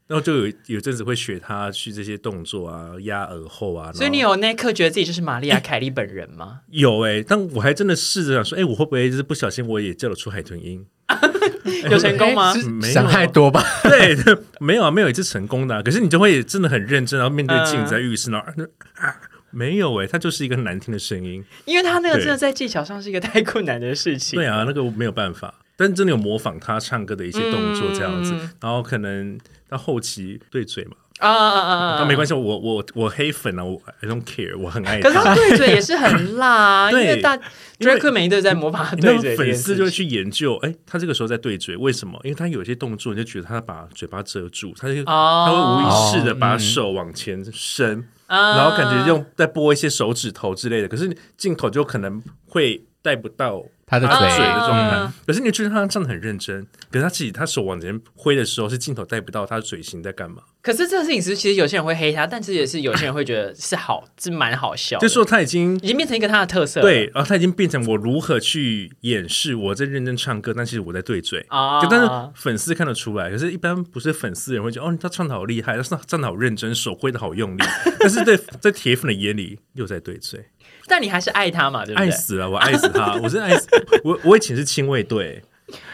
[0.07, 3.93] 然后就有有阵子会学他去这些动作啊，压耳后啊。
[3.93, 6.62] 所以你有那一刻觉得自己就是玛丽亚凯莉本人吗？
[6.71, 10.83] 有哎、但我还真的试着想说，哎、我会不会就是不小心我也叫得出海豚音？
[11.89, 13.63] 有成功吗想太多吧？
[13.84, 14.15] 对，
[14.60, 18.47] 没有啊，没有一次成功的啊、可是你就会真的很认真，然后面对镜子在浴室，然后
[18.95, 19.15] 啊，
[19.51, 21.43] 没有哎、它就是一个很难听的声音。
[21.65, 24.38] 因为他那个真的在技巧上是一个太困难的事情。
[24.38, 31.95] 对啊，那个我没有办法，但真的有模仿他唱歌的一些动作这样子，嗯然后可能到后期对嘴嘛，啊啊啊啊！
[31.99, 35.36] 但没关系，我我我黑粉啊，我 I don't care，我很爱可是他他。
[35.36, 36.47] 对嘴也是很辣
[36.86, 37.38] 啊， 因为大
[37.79, 42.19] Drake 每一对在模仿对嘴粉丝就会，去研究，哎，他这个时候在对嘴，为什么？
[42.23, 54.97] 因为他有些动作，你就觉得他把嘴巴遮住，他就、哦他会无意识的把手往前伸，然然后感觉用在拨一些手指头之类的，可是镜头就可能会带不到他他的嘴嘴的状态。
[54.97, 60.41] 嗯可是你觉得他唱的很认真，可是他自己他手往前挥的时候，是镜头带不到他的嘴型在干嘛？
[60.62, 66.83] 可是这个事情是其实有些人会黑他，但是也是有些人会觉得是好，是蛮好笑的，就说他已经已经变成一个他的特色了。
[66.83, 71.45] 对，然后他已经变成我如何去掩饰我在认真唱歌，但其实我在对嘴。
[71.49, 77.63] 啊就但是粉丝看得出来，可是一般不是粉丝的人会觉得哦，他唱的好厉害，他唱唱的好认真，手挥的好用力。
[77.99, 80.43] 但是在在铁粉的眼里又在对嘴，
[80.89, 82.08] 但你还是爱他嘛，对不对？
[82.08, 83.67] 爱死了，我爱死他， 我真的爱死
[84.04, 84.19] 我。
[84.23, 85.41] 我以前是亲卫队，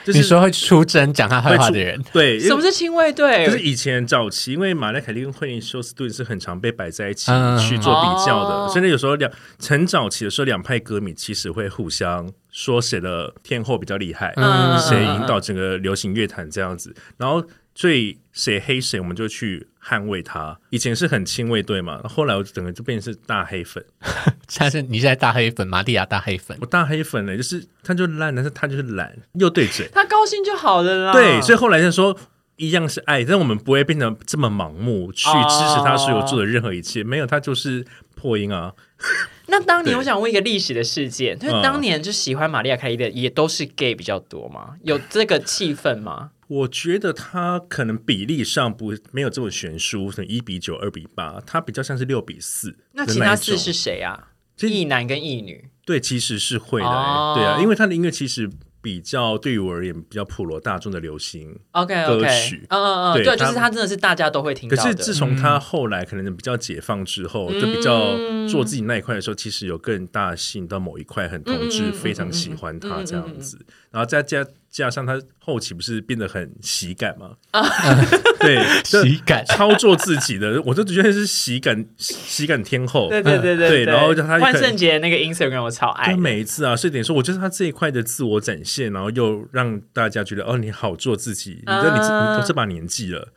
[0.06, 3.46] 就是你说会出征讲他坏话的人，对，什么是亲卫队？
[3.46, 9.30] 就是以前早期，因为马莱凯利跟惠妮休斯顿是很常被摆在一起嗯去做比较哦的，甚至有时候两
[9.68, 17.44] 很早期的时候，两派歌迷其实会互相说谁的天后比较厉害，嗯谁引导整个流行乐坛这样子，然后
[17.76, 20.58] 最谁黑谁，我们就去捍卫他。
[20.70, 23.84] 以前是很亲卫队嘛，后来我整个就变成是大黑粉。
[24.58, 29.90] 但是你现在大黑粉，玛利亚大黑粉我，大黑粉呢，就是他就烂，但是他就是懒，又对嘴。
[29.92, 31.12] 他高兴就好了啦。
[31.12, 32.18] 对，所以后来就说
[32.56, 37.04] 一样是爱，但我们不会变得这么盲目去支持他所有做的任何一切。
[37.04, 37.86] 没有，他就是
[38.16, 38.74] 破音啊。
[39.48, 44.76] 那当年 我想问一个历史的事件，就是嗯当年就喜欢玛利亚凯莉的也都是 gay 比较多吗？
[44.84, 46.32] 有这个气氛吗？
[46.48, 52.78] 我觉得他可能比例上不没有这么悬殊，可能一比九、二比八，他比较像是六比四。
[52.94, 54.30] 那其他四是谁啊？
[54.56, 55.70] 其实异男跟一女。
[55.86, 58.50] 对，其实是会的、欸哦对啊，因为他的音乐其实
[58.86, 61.58] 比较对于我而言比较普罗大众的流行。
[61.72, 62.64] OK 歌曲。
[62.70, 64.90] 嗯嗯嗯，对对，就是他他真的是大家都会听可到的。
[64.92, 68.16] 是自从他后来可能比较解放之后，就比较
[68.48, 73.58] 做自己那一块的时候，其实有更大吸引到某一块很同志非常喜欢他这样子，
[73.90, 77.32] 然后再加加上他后期不是变得很喜感嘛？
[78.40, 79.44] 对，喜感。
[79.48, 83.10] 操作自己的， 我就觉得是喜感喜感天后。
[83.10, 93.28] 对对对对然后就他万圣节那个 Instagram 我超爱就的，每一次啊，所以等于说，我觉得他这一块的自我展现，然后又让大家觉得哦，你好做自己，你这你你都这把年纪了，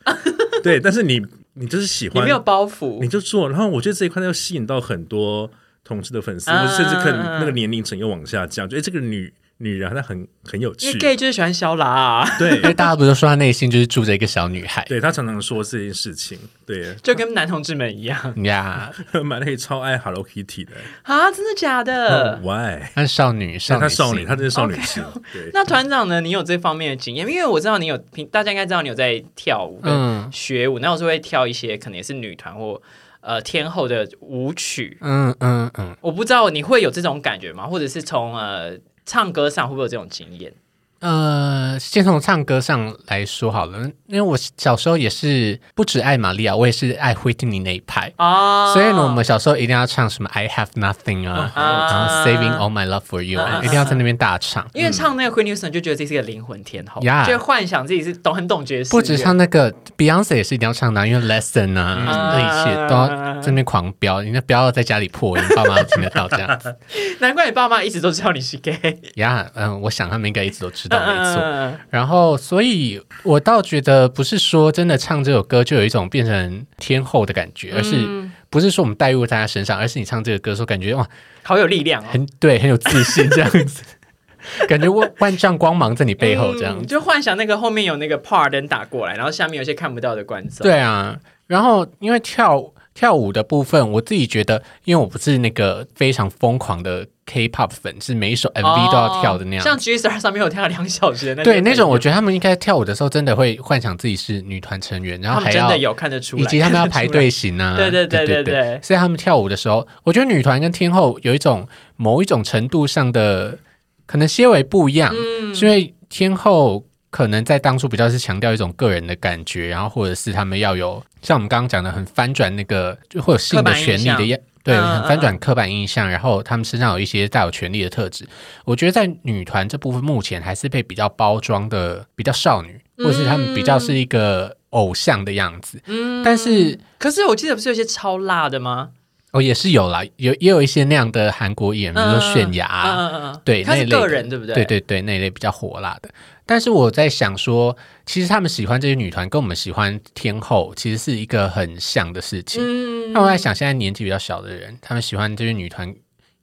[0.63, 5.49] 对，但是你你就是喜欢， 你没有包袱你，就做，然后我觉得这一块又吸引到很多
[5.83, 18.89] 同志的粉丝，甚至可能那个年龄层又往下降，觉得这个女女人她很很有因为趣，gay 就是喜欢小喇啊，因为，大家不是说她内心就是住着一个小女孩对她常常说这件事情，对，就跟男同志们一样呀？
[19.23, 20.71] 马内超爱 Hello Kitty 的
[21.03, 22.81] 啊，真的假的？，Why？
[22.95, 25.49] 她是少女，少女但她少女，心她真是少女心，对。
[25.53, 26.21] 那团长呢？
[26.21, 27.27] 你有这方面的经验？
[27.27, 32.81] 因为我知道你有平，大家应该知道你有在跳舞跟嗯学舞，那我是会跳一些可能也是女团或
[33.21, 34.97] 呃天后的舞曲。
[35.01, 37.67] 嗯嗯嗯，我不知道你会有这种感觉吗？
[37.67, 38.71] 或者是从呃
[39.09, 40.53] 唱歌上会不会有这种经验？
[40.99, 48.11] 呃，先从唱歌上来说好了，因为我小时候也是不止爱玛利亚，我也是爱惠特尼那一派。
[48.17, 54.67] 啊所以呢，我们小时候一定要唱什么 I have nothing 啊，啊然后 Saving all my love for you，、啊一定要在那边大唱。
[54.73, 63.07] 因为唱那个 Queen Houston 就觉得自己是个灵魂天后，呀就幻想自己是懂很懂爵士，不止唱那个 Beyonce 也是一定要唱的啊，因为 Lesson 啊，那一切都要
[63.41, 66.75] 在那边狂飙，你那不要在家里破音，爸妈都听得到这样子。
[67.19, 71.41] 难怪你爸妈一直都知道你是 gay，呀，嗯，我想他们应该一直都知道，没错。
[71.43, 78.07] 嗯然后，所以我倒觉得不是说真的唱这首歌就有一种变成天后的感觉，而是
[78.49, 81.07] 不是说我们带入在他身上，而是你唱这个歌的时候，感觉哇，
[81.43, 82.05] 好有力量哦。
[82.11, 83.83] 很对，很有自信这样子，
[84.67, 86.85] 感觉万万丈光芒在你背后这样子。
[86.85, 90.63] 嗯就幻想那个后面有那个 par 灯打过来，然后下面有些看不到的观众。
[90.63, 92.63] 对啊，然后因为跳
[92.99, 99.63] 跳舞的部分，我自己觉得，因为我不是那个非常疯狂的 K-pop 粉，是每一首 MV 都要跳的那样。
[99.63, 102.09] 哦像 G Star 上面有跳两小时的那对那种，我觉。
[102.09, 108.53] 觉得他们应该跳舞的时候，真的会幻想自己是女团成员，然后还要真的有看得出来，以及他们要排队形啊， 对对对对对。
[108.53, 108.79] 对。
[108.83, 113.57] 所以他们跳舞的时候，我觉得女团跟天后有一种某一种程度上的
[114.05, 115.55] 可能些微不一样，嗯。
[115.55, 124.39] 是因为天后可能在当初比较是强调一种个人的感觉，然后或者是他们要有像我们刚刚讲的很翻转那个就会有性的权利的样。
[124.61, 128.27] 对，嗯很翻转刻板印象，然后他们身上有一些带有权力的特质。
[128.65, 135.81] 我觉得在女团这部分，目前还是被比较包装的比较少女，或者是他们比较是一个偶像的样子。
[135.85, 138.89] 嗯但是可是我记得不是有些超辣的吗？
[139.31, 144.55] 哦，也是有啦，有也有一些那样的韩国演员，比如说泫雅对他是个人对不对？
[144.55, 146.09] 对对对，那一类比较火辣的。
[146.49, 152.59] 但是我在想说，其实他们喜欢这些女团，跟我们喜欢天后，其实是一个很像的事情。
[152.59, 155.87] 嗯那我在想，现在年纪比较小的人，他们喜欢这些女团，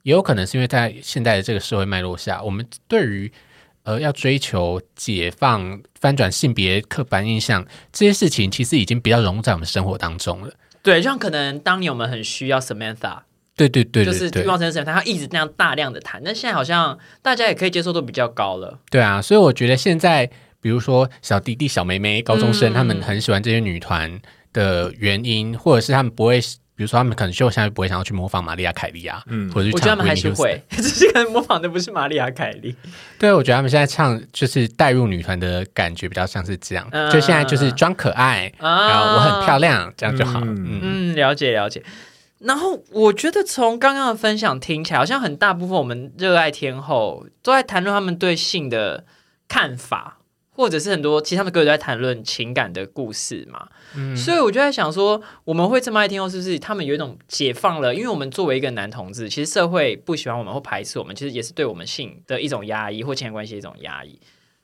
[0.03, 3.29] 也有可能是因为在现在的这个社会脉络下，我们对于
[3.83, 10.53] 呃要追求解放、翻转性别刻板印象这些事情，其实已经比较融入在我们生活当中了。
[10.81, 13.19] 对，就像可能当年我们很需要 Samantha，
[13.57, 18.79] 对对对就是对对，欲望城市，他一直那样大量的谈，但现在好像大家也可以接受度比较高了。
[18.89, 20.29] 对啊，所以我觉得现在，
[20.61, 24.19] 比如说小弟弟、小妹妹、高中生，嗯他们很喜欢这些女团
[24.53, 26.39] 的原因，或者是他们不会，
[26.75, 32.75] 比如说他们可能就现在不会想要去模仿玛丽亚凯莉啊，嗯或者去我觉得他唱们还是会， 只是可能模仿的不是玛丽亚凯莉。
[33.17, 40.39] 对，我觉得他们现在唱就是带入女团的感觉，比较像是这样，嗯就现在就是装可爱，啊然后我很漂亮，这样就好。
[40.41, 41.81] 嗯嗯嗯，了解了解。
[42.39, 49.05] 然后我觉得从刚刚的分享听起来，好像很大部分我们热爱天后都在谈论他们对性的
[49.47, 50.19] 看法，
[50.51, 53.67] 或者是很多其实他们歌都在谈论情感的故事嘛。
[53.95, 57.95] 嗯所以我就在想说，我们会这么爱天后，是不是他们有一种解放了？
[57.95, 64.19] 因为我们作为一个男同志，其实社会不喜欢我们或排斥我们，其实也是对我们性的一种压抑或情感关系的一种压抑。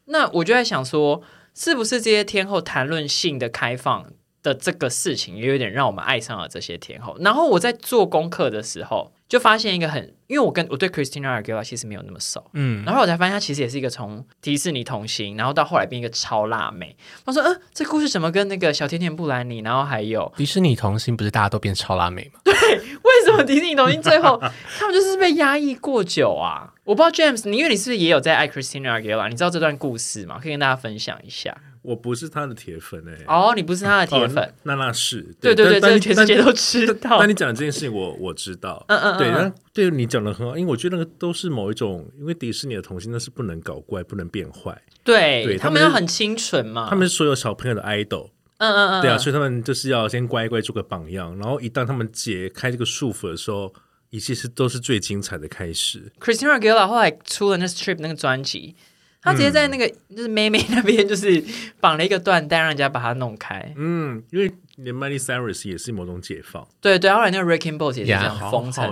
[0.05, 1.21] 那我就在想说，
[1.55, 4.05] 是不是这些天后谈论性的开放
[4.43, 7.15] 的这个事情，也有点让我们爱上了这些天后？
[7.21, 16.95] 然后我在做功课的时候，就发现一个很，因为我跟我对 Christina Aguilera 其实没有那么熟，嗯，然后我才发现她其实也是一个从迪士尼童星，然后到后来变一个超辣妹。
[17.25, 22.41] 我说，嗯、这故事怎么跟那个小甜甜布兰妮，然后还有迪士尼童星不是大家都变超辣妹吗？
[22.43, 24.37] 对为什么迪士尼童星最后
[24.77, 26.73] 他们就是被压抑过久啊？
[26.83, 29.29] 我不知道 James，你因为你是不是也有在爱 Christina Aguilera？
[29.29, 30.37] 你知道这段故事吗？
[30.41, 31.55] 可以跟大家分享一下。
[31.83, 37.19] 我不是他的铁粉哎、哦，你不是他的铁粉，哦那那是对对对，全世界都知道。
[37.19, 37.27] 那。
[37.27, 46.87] 你讲这件事情我，我知道，嗯嗯嗯对，对你讲的很好，因为我觉得那个都是某一种，因为迪士尼的童星那是不能搞怪，不能变坏，对对他们要很清纯嘛。
[46.89, 53.73] 他们是所有小朋友的 idol，嗯嗯嗯，对啊，嗯所以他们就是要先乖乖做个榜样，然后一旦他们解开这个束缚的时候，
[54.09, 56.11] 一切是都是最精彩的开始。
[56.21, 58.75] Christina Aguilera 后来出了那 Strip 那个专辑，
[59.23, 61.41] 她直接在那个就是妹妹那边就是
[61.79, 63.73] 绑了一个缎带，让人家把它弄开。
[63.77, 68.83] 嗯，因为连 Miley Cyrus 也是某种解放，对对，后来那个 Wrecking Balls 也是这样封成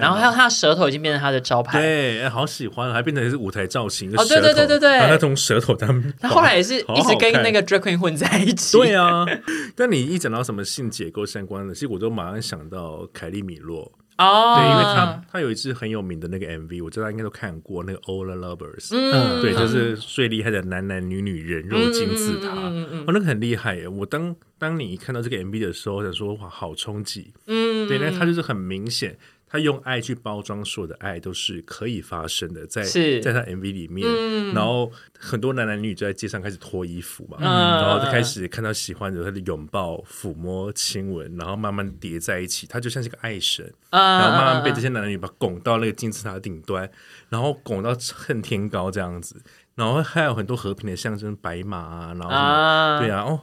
[0.00, 1.80] 然后还有他的舌头已经变成他的招牌。
[1.80, 4.98] 对，哎好喜欢，还变成是舞台造型，哦对对对对对。
[5.00, 8.76] 他从舌头他们，他后来也是一直跟那个 Drag Queen 混在一起。
[8.76, 9.24] 对啊，
[9.74, 19.40] 但你一讲到什么性结构相关的，其实我都马上想到凯利米洛，哦，对，因为他他有一支很有名的那个 MV，我知道应该都看过，那个 All the Lovers，嗯。
[19.40, 23.88] 对，就是最厉害的男男女女人肉金字塔，嗯嗯嗯哦，那个很厉害耶！
[23.88, 29.16] 我当当你看到这个 MV 的时候，我想说哇，好冲击，嗯，对，那他就是很明显，
[29.50, 32.84] 他用爱去包装所有的爱都是可以发生的，在
[33.20, 34.54] 在他 MV 里面，嗯。
[34.54, 37.44] 然后很多男男女女就在街上开始脱衣服嘛，嗯。
[37.82, 46.88] 然后就开始看到喜欢的他的拥抱、抚摸、亲吻，然后慢慢叠在一起，他就像是个爱神，啊然后慢慢被这些男男女女把拱到那个金字塔的顶端，
[47.28, 49.42] 然后拱到恨天高这样子，
[49.74, 53.40] 然后还有很多和平的象征，白马啊，然后对啊，哦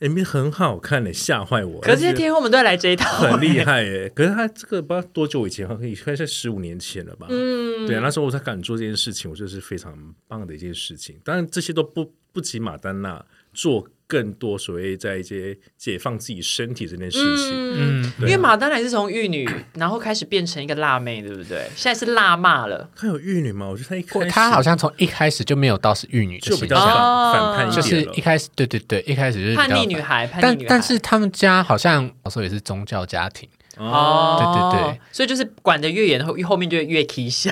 [0.00, 1.80] ，MV 很好看的，吓坏我。
[1.80, 4.10] 可是天后们都要来这一套，很厉害耶！
[4.16, 7.26] 可是他这个不知道多久以前，可以快在十五年前了吧？
[7.30, 11.16] 嗯，对啊，那时候我才敢做这件事情，我觉得是非常棒的一件事情。
[11.24, 17.50] 当然，这些都不不及马丹娜做更多所谓在一些解放自己身体这件事情。
[17.52, 18.02] 嗯。
[18.02, 21.68] 嗯，因为马丹娜也是从玉女，然后开始变成一个辣妹，对不对？
[21.76, 22.90] 现在是辣妈了。
[22.96, 23.68] 她有玉女吗？
[23.68, 28.20] 我觉得她一开始她好像从一开始就没有到是玉女的就比较形象，哦反反叛一就是一。
[28.20, 30.66] 开始对对对，一开始就是叛逆女孩，叛逆但女孩。
[30.68, 33.48] 但是他们家好像小时候也是宗教家庭，
[33.80, 37.50] 哦，对对对，所以就是管得越严，后后面就会越啼笑。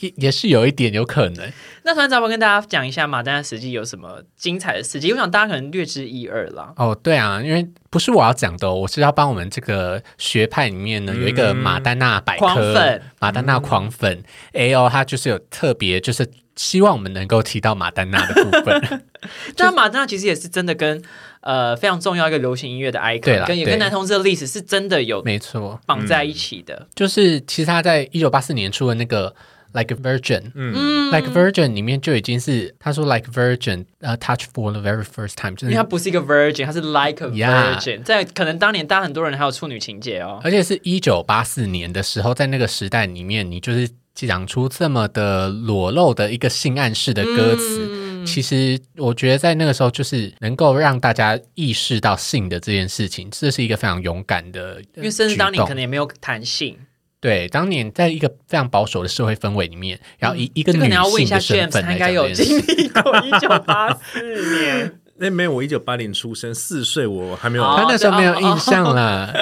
[0.00, 1.52] 也也是有一点有可能。
[1.84, 5.12] 那团长我跟大家讲一下马丹娜实际有什么精彩的事迹？
[5.12, 6.72] 我想大家可能略知一二啦。
[6.76, 14.22] 哦，对啊，因为不是我要讲的、哦，我是要帮我们这个学派里面呢、有一个马丹娜百狂科粉，马丹娜狂粉
[14.54, 19.02] A O，他就是有特别就是希望我们能够提到马丹娜的部分。
[19.56, 21.00] 但马丹娜其实也是真的跟
[21.42, 26.88] 呃非常重要一个流行音乐的 icon，对啦跟也跟男同志的历史是真的有没错，绑在一起的。
[26.94, 29.34] 就是其实他在一九八四年出的那个
[29.72, 30.52] Like a Virgin。
[30.54, 35.34] 嗯 Like a Virgin 里面就已经是他说 Like a Virgin，呃、t o u c h for the very first
[35.34, 40.40] time，就因为他不是一个 virgin，他是 like a virgin，在可能当年大家很多人还有处女情节哦。
[40.42, 47.88] 而且是一九八四年的时候，在那个时代里面，你就是讲出这么的裸露的一个性暗示的歌词。
[47.90, 56.76] 嗯其实我觉得在那个时候，就是能够让大家意识到性的这件事情，这是一个非常勇敢的呃因为甚至当年可能也没有弹性，
[57.20, 64.20] 对当年在一个非常保守的社会氛围里面，然后一一个这个女你要问一下性的身份来他应该有经历过一九八四
[64.60, 64.98] 年。
[65.22, 69.32] 那没有，我一九八零出生，四岁我还没有哦他那时候没有印象啦，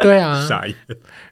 [0.00, 0.46] 对啊。
[0.48, 0.74] 傻眼。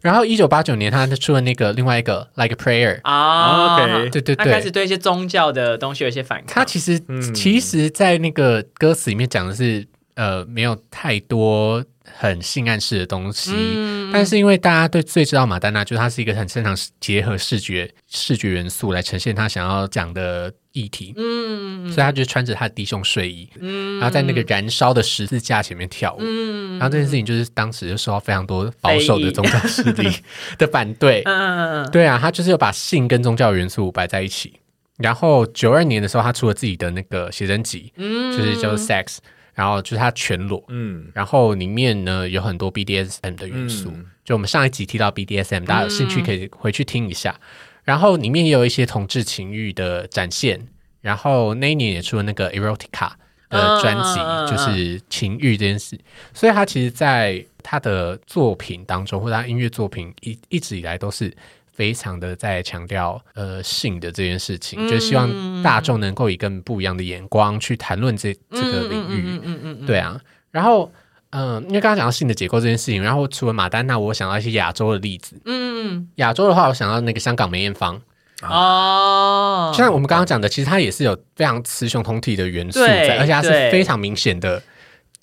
[0.03, 6.49] 然后一九八九年，他出了那个另外一个 Like a Prayer，啊 OK 对对他开，始对一些宗教的东西有一些反抗。
[6.49, 11.85] 他其实、嗯其实，在那个歌词里面讲的是，呃，没有太多
[12.19, 13.53] 很性暗示的东西。
[13.55, 26.19] 嗯但是因为大家对最知道马丹娜，就是她是一个很擅长结合视觉视觉元素来呈现她想要讲的议题，嗯所以她就穿着她的低胸睡衣，嗯然后在那个燃烧的十字架前面跳舞。
[26.21, 30.09] 嗯然后这件事情就是当时就受到非常多保守的宗教势力
[30.59, 31.23] 的反对。
[31.25, 34.61] 嗯对啊，他就是有把性跟宗教元素摆在一起。
[34.99, 39.17] 然后九二年的时候，他出了自己的那个写真集，嗯就是叫做 Sex，
[39.55, 43.91] 然后就是他全裸，嗯，然后里面呢有很多 BDSM 的元素。
[43.95, 47.39] 嗯就我们上一集提到 BDSM，大家有兴趣可以回去听一下。
[47.83, 50.67] 然后里面也有一些同志情欲的展现。
[51.03, 53.11] 然后那一年也出了那个 Erotica
[53.51, 56.01] 的专辑，就是情欲这件事。
[56.33, 61.31] 所以他其实在他的作品当中，或者他音乐作品一一直以来都是
[61.75, 69.23] 非常的在强调呃性的这件事情，就希望大众能够以更不一样的眼光去谈论这这个领域。
[69.27, 70.91] 嗯嗯嗯嗯，对啊，然后
[71.31, 75.35] 嗯、因为刚刚讲到性的结构这件事情，然后除了马丹娜，我想到一些亚洲的例子。
[75.45, 78.01] 嗯亚洲的话，我想到那个香港梅艳芳，
[78.43, 84.63] 哦，就像我们刚刚讲的，其实她也是有非常雌雄同体的元素在，而且她是非常明显的。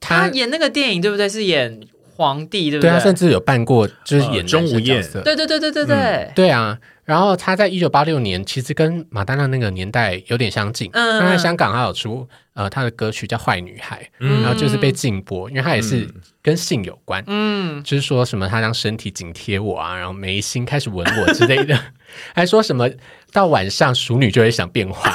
[0.01, 1.29] 她他演那个电影对不对？
[1.29, 1.79] 是演
[2.21, 3.03] 皇帝对不对她对？
[3.03, 5.03] 甚至有扮过就是呃演钟无艳。
[5.23, 10.89] 对对对对对对，对啊，然后他在一九八六年，其实跟马丹娜那个年代有点相近。
[10.93, 16.07] 嗯他在香港，还有出呃他的歌曲叫《坏女孩》，嗯然后就是被禁播，因为他也是
[16.41, 17.23] 跟性有关。
[17.27, 21.77] 嗯，就是说什么他让身体紧贴我啊，然后眉心开始吻我之类的，
[22.33, 22.89] 还说什么
[23.33, 25.11] 到晚上熟女就会想变坏，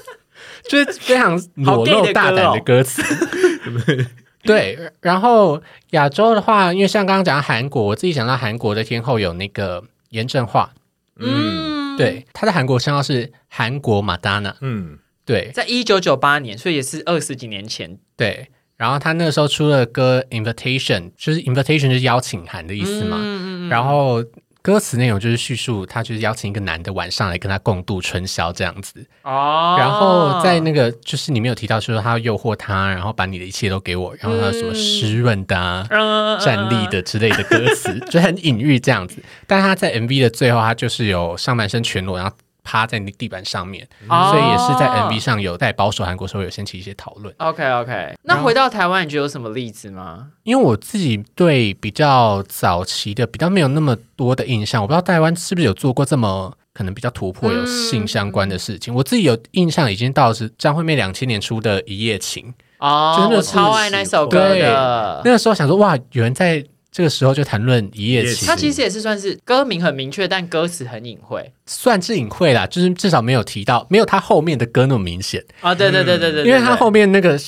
[0.68, 3.02] 就是非常裸露大胆的歌词。
[4.48, 10.72] 对，然后亚洲的话，因为像刚刚讲到韩国，我自己想到韩国的天后有那个严正化，
[11.16, 11.96] 嗯。
[11.98, 15.50] 对，她在韩国称号是韩国马丹娜，嗯，对。
[15.52, 17.98] 在一九九八年，所以也是二十几年前。
[18.16, 18.46] 对。
[18.76, 23.68] 然后她那个时候出了歌《Invitation》，就是 Invitation 就是邀请函的意思嘛，嗯嗯。
[23.68, 24.24] 然后
[24.68, 39.22] 歌词内容就是叙述他就是邀请一个男的晚上来跟他共度春宵这样子，哦，然后在那个就是你没有提到说他要诱惑他，然后把你的一切都给我，然后他有什么湿润的、啊、嗯站立的之类的歌词，就很隐喻这样子。
[39.46, 42.36] 但他在 MV 的最后，他就是有上半身全裸，然后
[42.68, 47.34] 趴在那地板上面，哦所以也是在 MV 上有在保守韩国时候有掀起一些讨论。
[47.38, 50.26] OK OK，那回到台湾，你觉得有什么例子吗？
[50.42, 58.94] 因为我自己对比较早期的比较没有那么多的印象，我不知道台湾是不是有做过这么可能比较突破有性相关的事情。
[58.94, 62.44] 我自己有印象，已经到是张惠妹两千年出的《一夜情》，
[62.86, 65.22] 哦，我真的是超爱那首歌的。
[65.24, 66.62] 那个时候想说哇，有人在
[66.98, 75.72] 这个时候就谈论一夜情一夜情，它其实也是算是歌名很明确，但歌词很隐晦算是隐晦啦，就是至少没有提到，没有他后面的歌那么明显，啊。
[75.72, 77.38] 对对对对对，对因为他后面那个，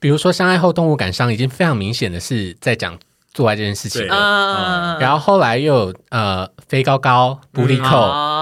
[0.00, 2.98] 比如说相爱后动物感伤，已经非常明显的是在讲
[3.34, 4.06] 做爱这件事情。
[4.08, 7.98] 嗯，然后后来又有呃飞高高、布利扣。
[7.98, 8.40] 哦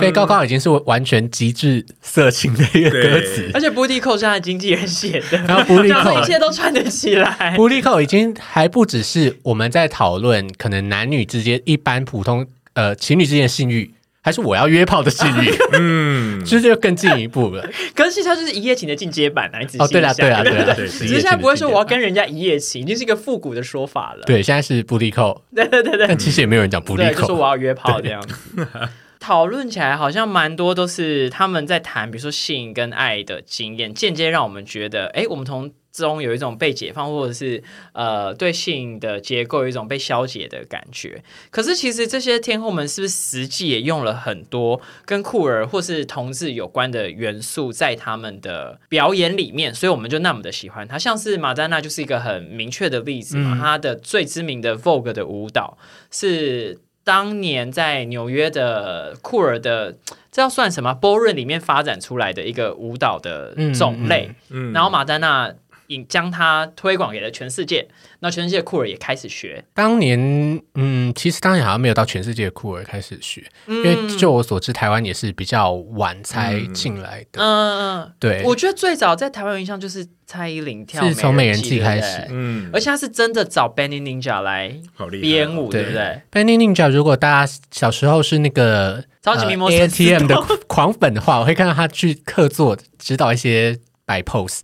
[0.00, 7.54] 飞高高已经是完全极致色情的一个歌词，而且 Booty Cole 是他的经纪人写的， 然后布利扣一切都串得起来。
[7.56, 13.97] 布利扣已经还不只是我们在讨论可能男女之间一般普通呃情侣之间的性欲，它
[14.28, 15.50] 还是我要约炮的性欲？
[15.72, 17.66] 嗯，就是就更进一步了。
[17.94, 24.22] 可是其实它就是一夜情的进阶版啊，你仔细哦，对啦，想对啦，对啦，对只是现在不会说我要跟人家一夜情，已经是一个复古的说法了。
[24.26, 27.34] 对，现在是不利扣， 对对对对但其实也没有人讲不利扣，就说扣。
[27.36, 28.34] 我要约炮这样子。
[29.18, 41.22] 讨论起来好像蛮多都是他们在谈，比如说性跟爱的经验，间接让我们觉得，哎，我们从中有一种被解放，或者是呃对性的结构有一种被消解的感觉。
[41.50, 49.74] 可是其实这些天后们是不是实际也用了很多跟酷儿或是同志有关的元素在他们的表演里面？
[49.74, 50.98] 所以我们就那么的喜欢她。
[50.98, 55.76] 像是马丹娜就是一个很明确的例子嘛，她的最知名的 Vogue 的舞蹈
[56.10, 56.80] 是。
[57.04, 59.96] 当年在纽约的酷儿的，
[60.30, 65.50] 这要算什么 o m 里面发展出来的一个舞蹈的种类，嗯然后马丹娜
[65.88, 67.86] 引将它推广给了全世界，
[68.20, 77.42] 那全世界酷儿也开始学，当年，嗯，其实当年好像没有到全世界的酷儿开始学，因为就我所知，台湾也是比较晚才进来的。
[77.42, 82.26] 嗯嗯，对，我觉得最早在台湾有印象就是蔡依林跳是从美人计计开始。
[82.30, 84.74] 嗯，而且他是真的找 Benny Ninja 来
[85.20, 85.82] 编舞，对。
[85.82, 90.36] 对不对？Benny Ninja，如果大家小时候是那个超级名模 A 神 N T M 的
[90.66, 94.60] 狂粉的话，我会看到他去客座指导一些摆 pose，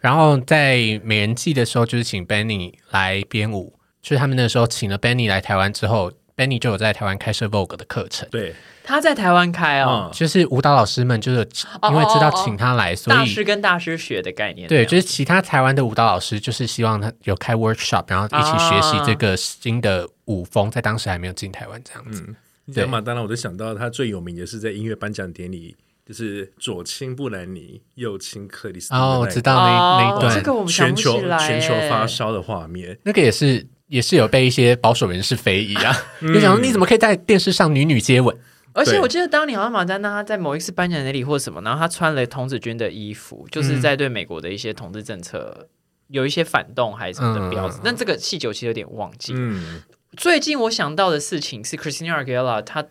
[0.00, 8.28] 然后在美人计的时候，就是请 Benny 来编舞，就是他们那时候请了 Benny 来台湾之后，Benny 就有在台湾开设 Vogue 的课程。
[8.30, 11.38] 对，他在台湾开哦，嗯，就是舞蹈老师们就是
[11.82, 22.24] 因为知道请他来，所以大师跟大师学的概念，对，就是其他台湾的舞蹈老师，就是希望他有开 workshop，然后一起学习这个新的舞风，在当时还没有进台湾这样子。
[22.64, 25.76] 你讲马丹娜，我就想到他最有名的是在音乐颁奖典礼，
[26.10, 38.36] 就是左亲布兰妮，右亲克里斯汀哦，我知道那、哦那一段，这个我们想不全球起来全球耶发烧的画面，那个也是也是有被一些保守人士非议啊， 嗯就想说你怎么可以在电视上女女接吻？
[38.74, 45.68] 而且我记得当年好像马丹娜她在某一次颁奖典礼或什么，然后她穿了童子军的衣服，就是在对美国的一些统治政策
[46.08, 47.76] 有一些反动还是什么的标志。
[47.76, 49.32] 嗯但这个细节我其实有点忘记。
[49.36, 49.80] 嗯，
[50.16, 52.84] 最近我想到的事情是 Christina Aguilera 她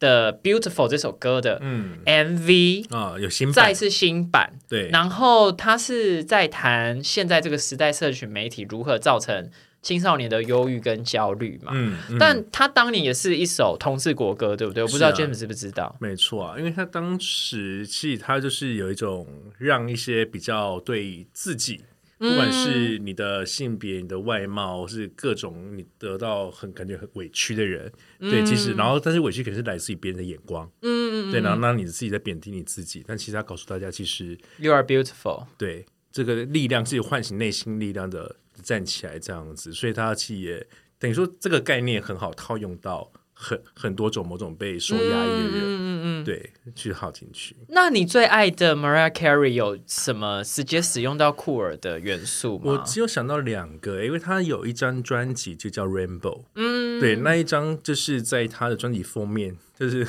[0.00, 9.50] 的《Beautiful》这首歌的嗯 MV 啊，有新版再次新版，对，然后他是在谈现在这个时代社群媒体如何造成
[9.82, 11.72] 青少年的忧郁跟焦虑嘛。
[11.74, 14.82] 嗯，嗯但他当年也是一首同志国歌，对不对？
[14.82, 15.94] 我不知道 James 知不知道。
[16.00, 19.26] 没错啊，因为他当时其实他就是有一种
[19.58, 21.84] 让一些比较对自己，
[22.18, 35.46] 不管是你的性别、你的外貌，或是各种你得到很感觉很委屈的人，对，其实然后但是委屈可能是来自于别人的眼光，嗯嗯对，然后让你自己在贬低你自己，但其实他告诉大家，其实 You are beautiful。
[35.58, 40.66] 对这个力量是唤醒内心力量的站起来这样子，所以他其实也
[40.98, 46.24] 等于说这个概念很好套用到很很多种某种被受压抑的人，嗯嗯嗯。
[46.24, 47.54] 对，去耗进去。
[47.68, 52.64] 那你最爱的 Mariah Carey 有什么直接使用到酷儿的元素吗？
[52.66, 60.06] 我只有想到两个，因为他有一张专辑就叫 Rainbow，嗯，对，那一张就是在他的专辑封面，就是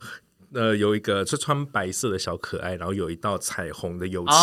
[0.54, 4.34] 呃有一个是穿白色的小可爱，然后有一道彩虹的油漆，然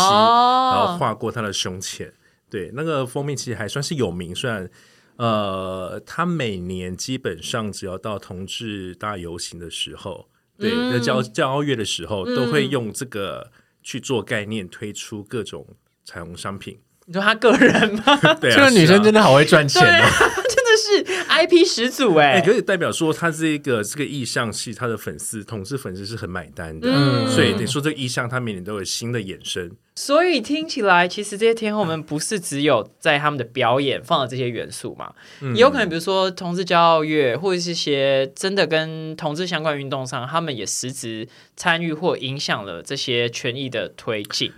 [0.77, 2.13] 后哦，划过他的胸前。
[2.47, 4.69] 对，那个封面其实还算是有名，虽然
[5.17, 13.51] 呃，他每年基本上只要到同志大游行的时候，对，在骄骄傲月的时候，都会用这个
[13.81, 15.65] 去做概念，推出各种
[16.03, 16.79] 彩虹商品。
[17.07, 18.17] 你说他个人吗？
[18.41, 19.21] 对啊，这个女生真的。
[19.21, 20.03] 好会赚钱哦。
[20.03, 20.09] 啊，
[20.49, 29.71] 真的是 IP 始祖哎、哎、可以代表说他这个这个意向，其实他的粉丝、同志粉丝是很买单的，嗯所以等于说这个意向，他每年都有新的衍生。
[29.97, 35.15] 所以听起来，其实这些天后们不是只有在他们的表演放了这些元素嘛，
[35.55, 44.51] 也有可能比如说同志骄傲月，或者是一些真的跟同志相关运动上，他们也实质参与或影响了这些权益的推进。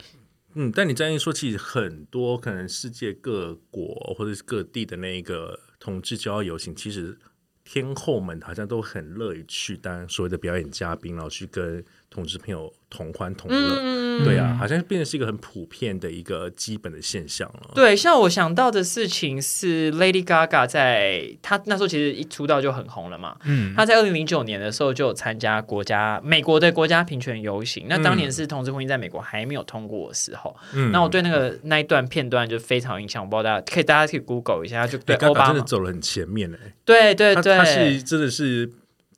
[0.55, 7.15] 嗯，但你这样一说，其实很多可能世界各国或者是各地的那个同志骄傲游行，其实
[7.63, 13.79] 天后们好像都很乐意去当所谓的表演嘉宾，然后去跟同志朋友同欢同乐。
[13.81, 17.69] 嗯对啊，好像变成是一个很普遍的一个基本的现象了。
[17.75, 30.91] 对，像我想到的事情是 Lady Gaga 在她那时候其实一出道就很红了嘛，嗯，她在二零零九年的时候就有参加国家美国的国家平权游行，那当年是同志婚姻在美国还没有通过的时候，嗯。
[30.91, 38.67] 那我对那个那一段片段就非常有印象，我不知道大家可以大家可以 Google 一下，就对对，奥 Gaga 真的走了很前面哎、对对对，他他是真的是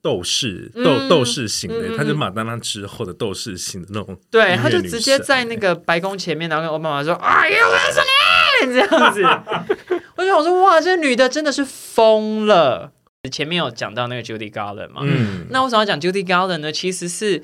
[0.02, 4.18] 斗士斗嗯斗士型的，他就是马丹娜之后的斗士型的那种。
[4.32, 9.24] 对，他就直接在那个白宫前面，然后跟奥巴马说 “Are you listening？” 这样子，
[10.16, 12.91] 我就想说，哇，这女的真的是疯了。
[13.32, 16.72] 前面有讲到那个 Judy Garland 嘛，嗯，那为什么要讲 Judy Garland 呢？
[16.72, 17.43] 其实是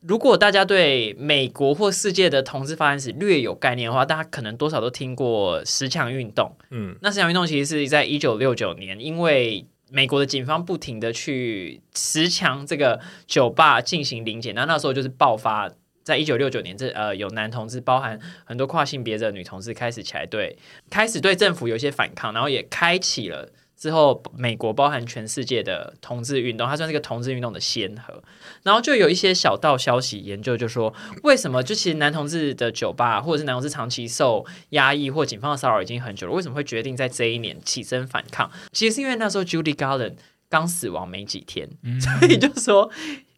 [0.00, 6.56] 如果大家对美国或世界的同志发展史略有概念的话，大家可能多少都听过十强运动。
[6.70, 15.70] 嗯，那十强运动其实是在一九六九年，因为美国的警方不停的去持强这个酒吧进行临检，那那时候就是爆发。
[16.02, 20.56] 在一九六九年，这呃有男同志，包含很多跨性别的女同志，开始起来对，
[20.88, 28.22] 开始对政府有一些反抗，然后也开启了之后美国包含全世界的同志运动，它算是一个同志运动的先河。
[28.62, 38.50] 然后就有一些小道消息研究，就说为什么就其实男同志的酒吧或者是男同志长期受压抑或警方的骚扰已经很久了，为什么会决定在这一年起身反抗？
[38.70, 40.16] 其实是因为那时候 Judy Garland
[40.50, 41.68] 刚死亡没几天，
[42.00, 42.90] 所以就说。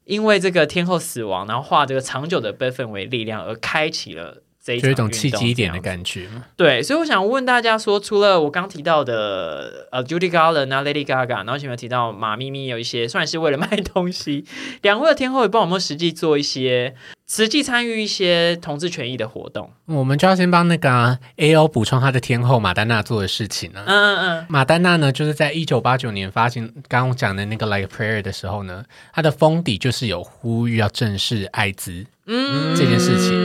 [0.05, 6.29] 因为这个天后死亡，然后化这个长久的悲愤为力量，而开启了这一就有一种场运动契机点的感觉。
[6.57, 14.45] 对，所以我想问大家说，除了我刚提到的呃 Judy Garland 啊 Lady Gaga，然后前面提到马咪咪有一些，虽然是为了卖东西，
[14.83, 16.95] 两位的天后也帮我们实际做一些
[17.29, 19.71] 实际参与一些同志权益的活动。
[19.87, 32.75] 我们就要先帮那个啊 A O 补充他的天后马丹娜做的事情呢、嗯嗯嗯，马丹娜呢，就是在一九八九年发行刚刚讲的那个《Like Prayer》的时候呢，她的封底就是有呼吁要正视艾滋嗯。
[32.77, 33.42] 这件事情，嗯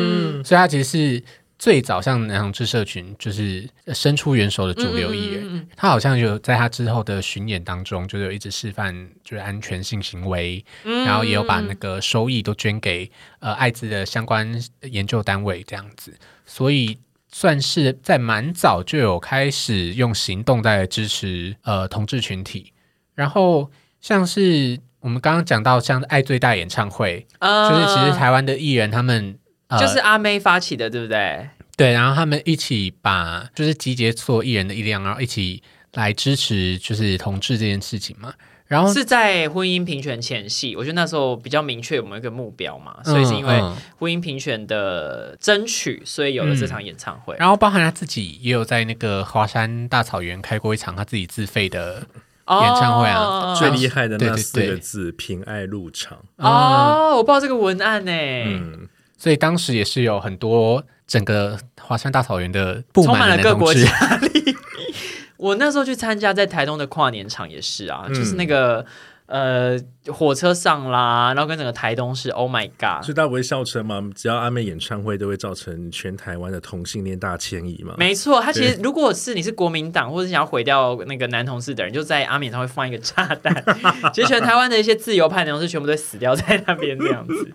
[0.48, 1.24] 所以他其实是
[1.60, 5.44] 最早向男同志社群就是伸出援手的主流艺人。
[5.44, 8.96] 嗯嗯嗯他好像有在他之后的巡演当中，就有一直示范
[9.26, 14.50] 就是安全性行为，嗯然后也有把那个收益都捐给呃艾滋的相关
[14.84, 16.14] 研究单位这样子，
[16.46, 16.98] 所以
[17.30, 22.72] 算是在蛮早就有开始用行动在支持呃同志群体，
[23.16, 23.70] 然后
[24.00, 29.38] 像是我们刚刚讲到像爱最大演唱会，呃就是其实台湾的艺人他们。
[29.68, 31.50] 呃、就是阿妹发起的，对不对？
[31.76, 35.62] 对，然后他们一起把就是集结所有艺人的力量，然后一起
[35.94, 38.34] 来支持就是同志这件事情嘛。
[38.66, 43.62] 然后是在婚姻平权前夕，我觉得那时候比较明确我们一个目标嘛，所以是因为
[43.98, 47.34] 婚姻平权的争取，所以有了这场演唱会。
[47.40, 52.06] 然后包含他自己也有在那个华山大草原开过一场他自己自费的
[52.50, 54.78] 演唱会啊哦最厉害的那四个对。
[54.80, 56.18] 字“平爱入场。
[56.36, 63.82] 哦，我不知道这个文案呢，”，嗯，所以当时也是有很多整个华山大草原的布充满了各国家
[64.18, 64.56] 里。
[65.38, 68.84] 我那时候去参加在台东的跨年场也是啊，嗯就是那个
[69.28, 77.94] 呃火车上啦，然后跟整个台东市 Oh my God，所以大家不会笑称嘛，只要阿妹演唱会都会造成全台湾的同性恋大迁移嘛。
[77.98, 83.64] 没错，他其实如果是你是国民党或者想要毁掉那个男同事的人，就在阿冕上会放一个炸弹，
[84.14, 87.54] 其实全台湾的一些自由派男同事全部都死掉在那边这样子。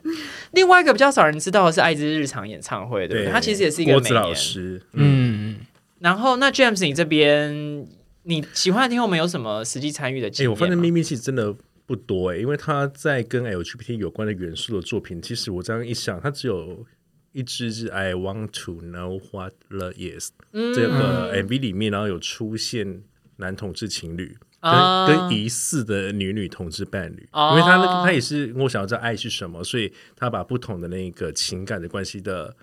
[0.50, 3.32] 另外一个比较少人知道的是艾滋日常演唱会，对不对？
[3.32, 5.56] 他其实也是一个郭子每年老师，嗯，嗯，
[6.00, 7.86] 然后，那 James，你这边
[8.24, 10.52] 你喜欢的听众们有什么实际参与的哎、经验吗？
[10.52, 11.54] 我发现秘密其实真的
[11.86, 16.86] 不多哎、因为他在跟 LGBT 有关的元素的作品，其实我这样一想，他只有
[17.32, 23.02] 一支是 I Want to Know What Love Is、这嗯个 MV 里面，然后有出现
[23.36, 24.36] 男同志情侣。
[24.62, 32.54] 跟、啊跟疑似的女女同志伴侣，哦因为他那个他也是我想要知道爱是什么，所以他把不同的那个情感的关系的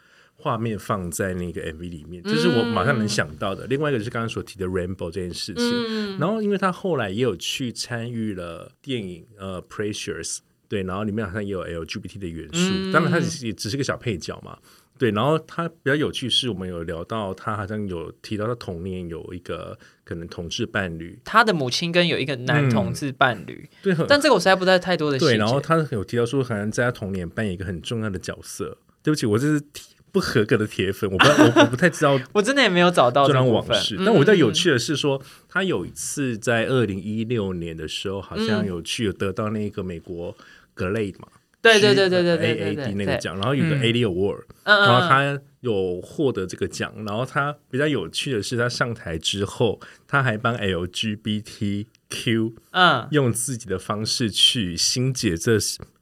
[0.41, 3.67] 画面放在那个 MV 里面，这是我马上能想到的。
[3.67, 14.57] 另外一个就是刚刚所提的 Rainbow 这件事情，嗯然后因为他后来也有去参与了电影呃 Precious，对，然后里面好像也有 LGBT 的元素，嗯当然他只是也只是个小配角嘛。
[14.97, 25.17] 对，然后他比较有趣是我们有聊到他好像有提到他童年有一个可能同志伴侣，他的母亲跟有一个男同志伴侣，对，但这个我实在不知道太多的。
[25.17, 28.77] 对，然后他有提到说，好像在他童年扮演一个很重要的角色。
[29.01, 33.67] 对不起，我这是铁不合格的铁粉，我不 我我不太知道 我真的也没有找到这这部分。
[33.67, 33.95] 段往事。
[33.97, 40.35] 嗯但我觉得有趣的是说，他有一次在二零一六年的时候，好像有去有得到那个美国
[40.75, 41.27] Glade 嘛，
[41.61, 43.81] 对对对对对对 A A D 那个奖，然后有个嗯。
[43.83, 55.57] A D Award，嗯然后嗯他有获得这个奖，然后他比较有趣的是，他上台之后，他还帮 LGBTQ 嗯，用自己的方式去新解这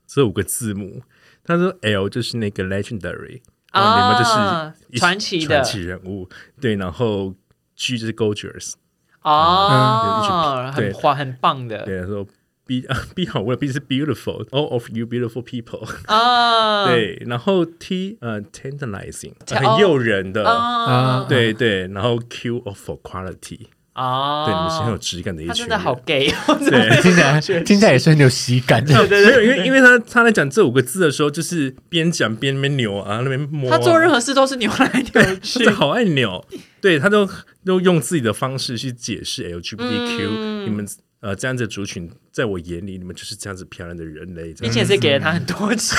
[0.05, 1.01] 这五个字母。
[1.43, 3.39] 他说 L 就是那个 legendary，
[3.76, 4.24] 然后你们啊就
[4.90, 6.28] 是一传奇的传奇人物，
[6.60, 7.34] 对，然后
[7.74, 8.74] G 就是 gorgeous，
[9.22, 9.68] 哦，
[10.70, 12.26] 嗯对很花很棒的对，他说
[12.64, 22.58] B 啊 B 好，我的 B 是 beautiful，all of you beautiful people，、啊，对，然后 T 呃 tantalizing，哦很诱人的，啊，对对，然后 Q
[22.64, 23.66] of for quality，、
[23.97, 27.01] 啊，对，你们是很有质感的一群人，他真的好 gay， 哦对。
[27.01, 28.93] 听起来听起来也是很有喜感的。
[29.07, 33.77] 对对，因为因为他他在讲这五个字的时候，就是边讲边那边扭啊，那边摸、啊。
[33.77, 35.69] 他做任何事都是扭来扭去是。
[35.71, 36.45] 好爱扭，
[36.79, 37.27] 对他都
[37.65, 40.87] 都用自己的方式去解释 LGBTQ，、你们
[41.21, 44.53] 呃这样子的族群，在我眼里，你们就是这样子漂亮的人类。
[44.53, 45.97] 并且是给了他很多钱。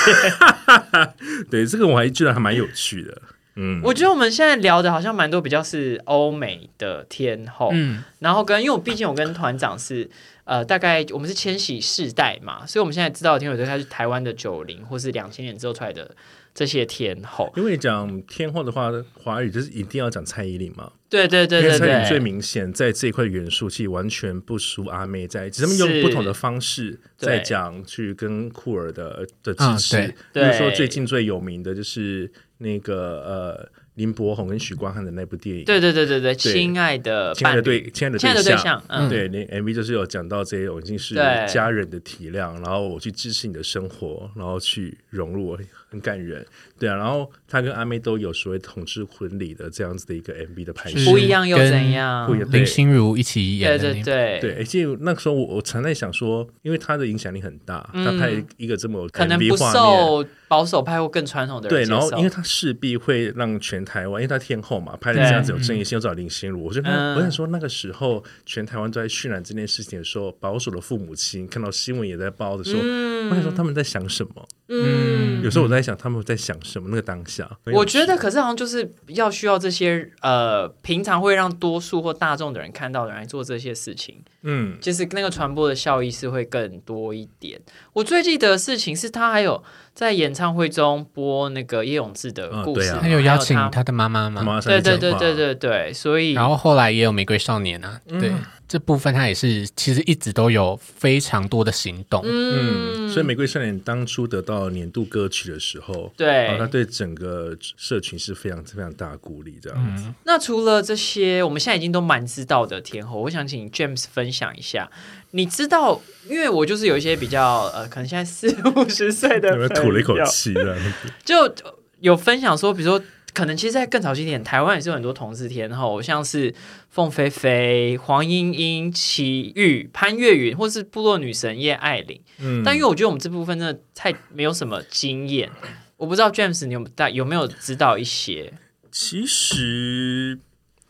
[1.51, 3.21] 对这个我还觉得还蛮有趣的。
[3.55, 10.09] 嗯，我觉得我们现在聊的好像蛮多比较是欧美的天后，嗯，然后跟因为我毕竟我跟团长是
[10.45, 16.15] 呃大概我们是千禧世代嘛，所以我们现在知道的天后大概是台湾的九零或是两千年之后出来的
[16.53, 17.51] 这些天后。
[17.57, 20.91] 因为讲天后的话，华语就是一定要讲蔡依林嘛。
[21.09, 30.15] 对对对对因为蔡依林最，明显，在这一块元素其实完全不输阿妹在，只是他们用不同的方式在讲去跟库尔的的啊支持。
[30.31, 30.43] 对。
[30.43, 36.53] 比如说最近最有名的就是那个呃林柏宏跟许光汉的那部电影，对对对对对，对。
[36.53, 38.81] 亲爱的亲爱的对亲爱的亲爱的对象。
[38.87, 41.15] 嗯，对，连 MV 就是有讲到这种已经是
[41.47, 45.57] 家人的体谅，然后我去支持你的生活，然后去融入，
[45.89, 46.45] 很感人。
[46.77, 52.25] 对啊，然后他跟阿妹都有所谓同志婚礼的这样子的一个 MV 的拍摄，不一样又怎样？
[52.25, 54.39] 不一样林心如一起演对对对。
[54.39, 58.05] 对，而且那个时候我我常在想说，因为他的影响力很大，嗯。
[58.05, 59.57] 他拍一个这么可能画面。
[59.57, 72.81] 受保守派或更传统的人对，然后因为他势必会让全台湾，因为他天后嘛，拍的这样子有正义性，又找林心如，我就我想说那个时候全台湾都在渲染这件事情的时候，保守的父母亲看到新闻也在报的时候，
[73.29, 74.47] 我想说他们在想什么？
[74.71, 76.89] 嗯，有时候我在想他们在想什么？
[76.89, 87.59] 那个当下，我觉得，可是好像就是要需要这些呃，平常会让多数或大众的人看到的人来做这些事情，嗯，就是那个传播的效益是会更多一点。
[87.93, 89.63] 我最记得的事情是他还有
[89.93, 92.99] 在演唱会中播那个叶永志的故事，嗯对啊。
[93.01, 94.61] 他有邀请他的妈妈吗？
[94.61, 98.31] 对对对对对对，所以然后后来也有玫瑰少年啊，对
[98.69, 110.05] 这部分他也是其实一直都有非常多的行动，嗯，所以《玫瑰少年》当初得到年度歌曲的时候，对啊，他对整个社群是非常非常大的鼓励，这样子。
[110.23, 114.87] 那除了这些，我们现在已经都蛮知道的天后，我想请 James 分享一下。
[115.31, 120.53] 你知道，因为我就是有一些比较呃，可能现在四五十岁的 有没有吐了一口气？
[120.53, 121.55] 这样子，就
[122.01, 123.03] 有分享说，比如说，
[123.39, 126.53] 可能其实，在更早期一点，台湾也是有很多同志天后，像是
[126.89, 132.19] 凤飞飞、黄莺莺、齐豫、潘越云，或是部落女神叶爱玲。
[132.39, 135.49] 嗯但因为我觉得我们这部分真的太没有什么经验，
[135.95, 138.51] 我不知道 James 你有大有没有知道一些？
[138.91, 140.37] 其实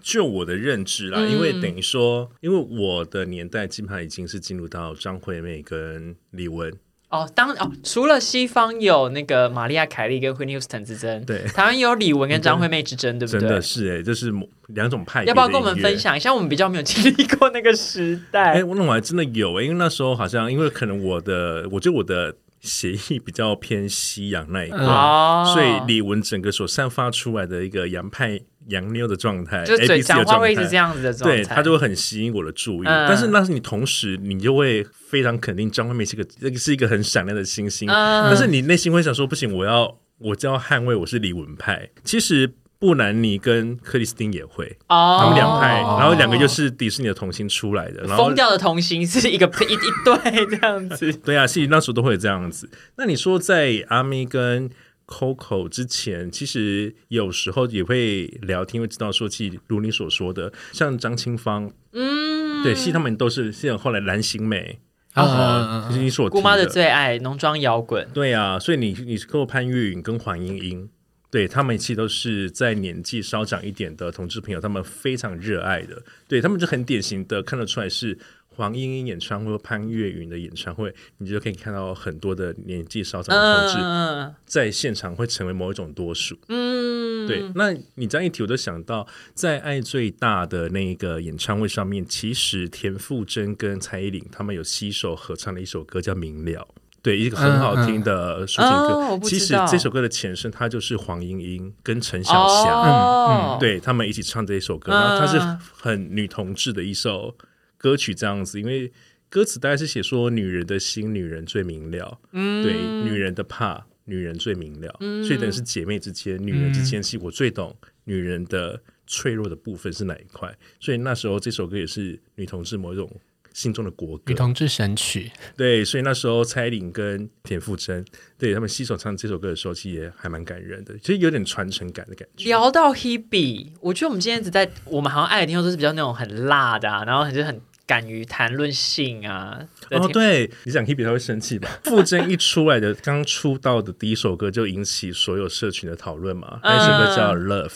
[0.02, 6.74] 就我的认知啦，嗯因为等于说，因为我的年代基本上已经是进入到张惠妹跟李玟，
[7.10, 13.50] 哦，当哦，除了西方有那个玛利亚凯莉跟 Whitney Houston 之争，对台湾有李玟跟张惠妹之争，对不对真？
[13.50, 15.30] 的是哎、这是某两种派别。
[15.30, 15.98] 要不要跟我们分？
[15.98, 16.32] 享一下？
[16.32, 18.54] 我们比较没有经历过那个时代。
[18.54, 24.80] 哎、那我还真的有哎、因为那时候好像因为可能我的，我觉得我的协议比较偏西洋那一块。
[24.80, 28.40] 哦，所以李玟整个所散发出来的一个洋派
[28.70, 32.88] 洋妞的状态，就嘴讲话会一直这样子的状态，对，他就会很吸引我的注意。
[32.88, 33.08] 嗯。
[33.08, 38.26] 但是那是你同时，你就会非常肯定张惠妹是个这个是一个很闪亮的星星，嗯。
[38.26, 41.90] 但是你内心会想说，不行，我要我就要捍卫我是李玟派。
[42.04, 45.98] 其实布兰妮跟克里斯汀也会，哦，他们两派，哦。
[46.00, 51.12] 然后两个就是迪士尼的童星出来的，然后疯掉的童星是一个 一一对这样子。
[51.14, 52.70] 对啊，其实那时候都会这样子。
[52.98, 54.70] 那你说在阿咪跟
[55.10, 64.76] Coco 之前，其实有时候也会聊天，会知道说，其实如你所说的，像张清芳，嗯，对，其实他们都是像后来蓝心湄，
[65.16, 70.90] 嗯啊，就是你所提姑妈的最爱浓妆摇滚，对啊，所以你你跟潘越云跟黄莺莺。
[71.32, 78.18] 对他们其实都是在年纪稍长一点的同志朋友，他们非常热爱的，对他们就很典型的看得出来是
[78.60, 86.38] 黄莺莺演唱会、潘越云的演唱会，你就可以看到很多的年纪稍长的同志嗯在现场会成为某一种多数。
[86.50, 96.60] 嗯，对，那你这样一提，我就想到在爱最大的那个演唱会上面，其实田馥甄跟蔡依林他们有携手合唱的一首歌叫《明了》。
[97.02, 99.26] 对，一个很好听的抒情歌。
[99.26, 104.92] 其实这首歌的前身，它就是黄莺莺跟陈小霞，哦，对他们一起唱这一首歌。
[104.92, 105.40] 嗯然后它是
[105.72, 107.34] 很女同志的一首
[107.80, 108.92] 歌曲，这样子，因为
[109.30, 112.74] 歌词大概是写说女人的心，女人最明了，嗯对，
[113.10, 114.94] 女人的怕，女人最明了，
[115.26, 120.54] 所以等于是姐妹之间、女人之间，其实我最懂女人的脆弱的部分是哪一块。
[120.80, 123.10] 所以那时候这首歌也是女同志某一种
[123.54, 124.24] 心中的国歌。
[124.28, 128.04] 女同志神曲，对，所以那时候蔡依林跟田馥甄
[128.38, 132.46] 对他们携手唱这首歌的时候，其实也还蛮感人的，其实有点传承感的感觉。
[132.46, 137.60] 聊到 Hebe，我觉得我们今天一直在，我们好像爱的听众都是比较那种很辣的、啊，然后很就很
[137.90, 139.60] 敢于谈论性啊。
[139.90, 141.68] 哦，听对，你讲 Hebe 他会生气吧？
[141.84, 147.68] 傅征一出来的刚出道的第一首歌就引起所有社群的讨论嘛， 那首歌叫《Love》。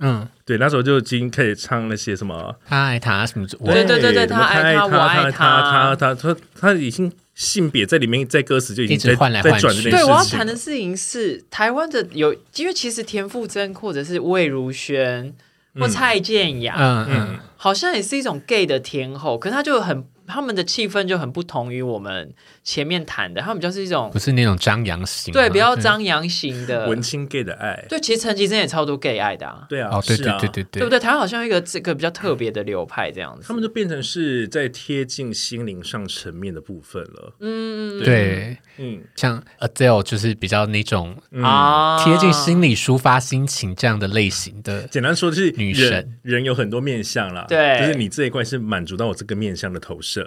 [0.00, 9.90] 嗯，对，那时候就已经可以唱那些什么，他爱他什么，我对对对对他爱他他我爱他他他他他他已经性别在里面，在歌词就已经一直在在换来换去。
[9.90, 15.34] 对，我要谈的事情是台湾的有，因为其实田馥甄或者是魏如萱
[15.78, 17.28] 或蔡健雅，嗯嗯。
[17.32, 26.88] 嗯，好像也是一种 gay 的天后，可是他就很他们的气氛就很不同于我们前面谈的，他们比较是一种不是那种张扬型，对比较张扬型的。
[26.88, 30.38] 文青 gay 的爱，对，其实陈绮贞也超多 gay 爱的啊，对啊，哦，对是啊。
[30.38, 30.82] 对对对对。
[30.82, 30.98] 不对？
[30.98, 37.34] 台湾好像一个这个比较特别的流派这样子，他们就变成是在贴近心灵上层面的部分了。
[37.40, 39.00] 嗯对，嗯。
[39.16, 46.18] 像 Adele 就是比较那种嗯，啊贴近心理抒发心情这样的类型的，简单说就是女人神。
[46.22, 47.78] 人有很多面相啦，对。
[47.80, 50.19] 就是你这一块是满足到我这个面相的投射，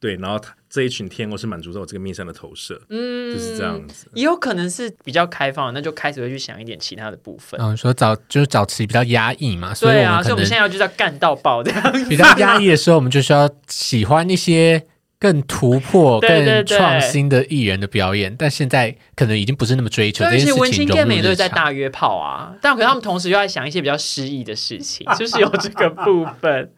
[0.00, 4.06] 对，然后他这一群天后是满足到我这个面上的投射，嗯就是这样子。
[4.14, 7.58] 也有可能是比较开放，那就开始会去想一点其他的部分。
[7.58, 12.04] 然后说早就是早期比较压抑嘛，所以对啊，所以我们现在要就是要干到爆这样子。
[12.08, 14.86] 比较压抑的时候，我们就需要喜欢一些
[15.18, 21.48] 更突破、 对对对更创新的艺人的表演，但现在可能已经不是那么追求这对，而件事且文青情融 gay 入们也都是在。
[21.48, 26.70] 大约炮啊，但可是他们同时又在想一些比较诗意的事情，就是有这个部分。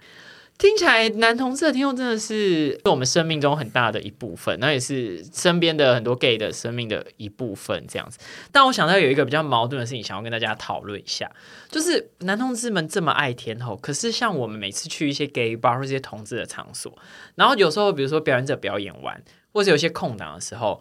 [0.61, 8.19] 听起来男同志的听众真的是我们生命中很大的一部分，那也是身边的很多 gay 的生命的一部分这样子。
[8.53, 11.33] 但我想到有一个比较矛盾的事情，想要跟大家讨论一下，
[11.71, 16.95] 就是男同志们这么爱天后，可是像我们每次去一些 gay bar 或者一些同志的场所，
[17.37, 19.19] 然后有时候比如说表演者表演完，
[19.55, 20.79] 或者有些空档的时候，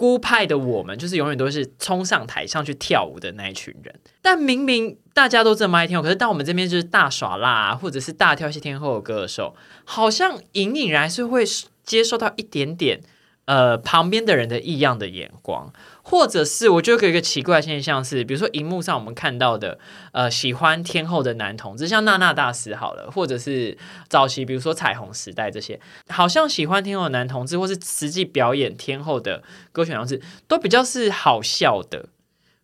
[0.00, 3.94] 孤派的我们就是永远都是冲上台上去跳舞的那一群人。
[4.22, 11.44] 但明明大家都这么爱跳，可是到我们这边就是大耍辣、或者是大跳一些天后的歌的时候，好像隐隐然是会
[11.84, 13.02] 接受到一点点
[13.44, 15.70] 呃旁边的人的异样的眼光，
[16.10, 19.78] 或者是我觉得有一个奇怪现象是，比如说荧幕上我们看到的
[20.10, 32.08] 呃喜欢天后的男同志，像娜娜大师好了，或者是早期比如说彩虹时代这些，好像喜欢天后的男同志，或是实际表演天后的歌曲同志，都比较是好笑的，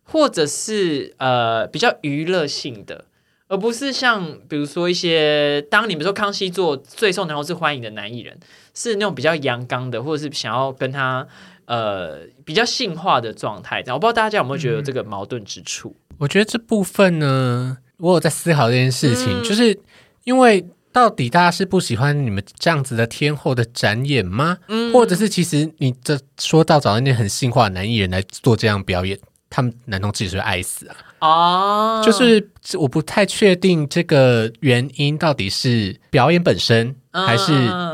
[0.03, 3.05] 或者是呃比较娱乐性的。
[3.47, 8.37] 而不是像比如说一些当你们说康熙做最受男同志欢迎的男艺人，
[8.73, 11.25] 是那种比较阳刚的，或者是想要跟他
[11.65, 13.81] 呃比较性化的状态。
[13.81, 15.95] 这样我不知道大家有没有觉得有这个矛盾之处？
[16.17, 19.79] 我觉得这部分呢，我有在思考这件事情，嗯就是
[20.25, 24.57] 因为到底大家是不喜欢你们这样子的天后的展演吗？
[24.67, 29.17] 嗯或者是其实你这说到找那些很性化的男艺人来做这样表演，
[29.49, 30.95] 他们男同志也是会爱死啊。
[31.19, 37.51] 哦，就是我不太确定这个原因到底是表演本身，嗯还是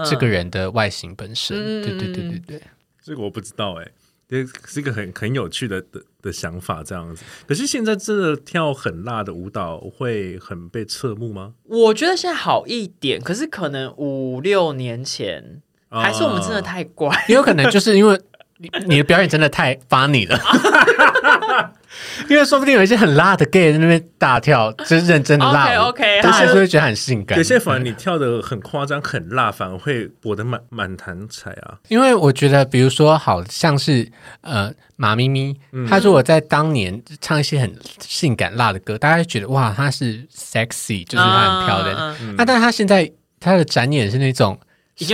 [0.09, 1.57] 这个人的外形本身。
[1.57, 2.61] 嗯对对对对对，
[3.03, 3.88] 这个我不知道哎、
[4.28, 7.24] 这是一个很很有趣的的的想法，这样子。
[7.47, 11.53] 可是现在真的跳很辣的舞蹈会很被侧目吗？
[11.63, 17.09] 我觉得现在好一点，可是可能五六年前还是我们真的啊太乖。
[17.30, 18.19] 也有可能就是因为
[18.57, 20.38] 你你的表演真的太 funny 了。
[22.28, 27.38] 因为说不定有一些很辣的 gay 在那边大跳，就是认真的辣 OK 舞 OK，但是会觉得很性感。
[27.38, 31.78] 有些反而你跳的很夸张、很辣，反而会博得满满堂彩啊。
[31.89, 34.11] 因为我觉得，比如说，好像是
[34.41, 35.55] 呃马咪咪，
[35.88, 41.95] 她如果在当年唱一些很性感辣的歌，大家会觉得哇，她是 sexy，就是她很漂亮。
[41.95, 43.09] 那嗯嗯啊，但她现在
[43.39, 44.59] 她的展演是那种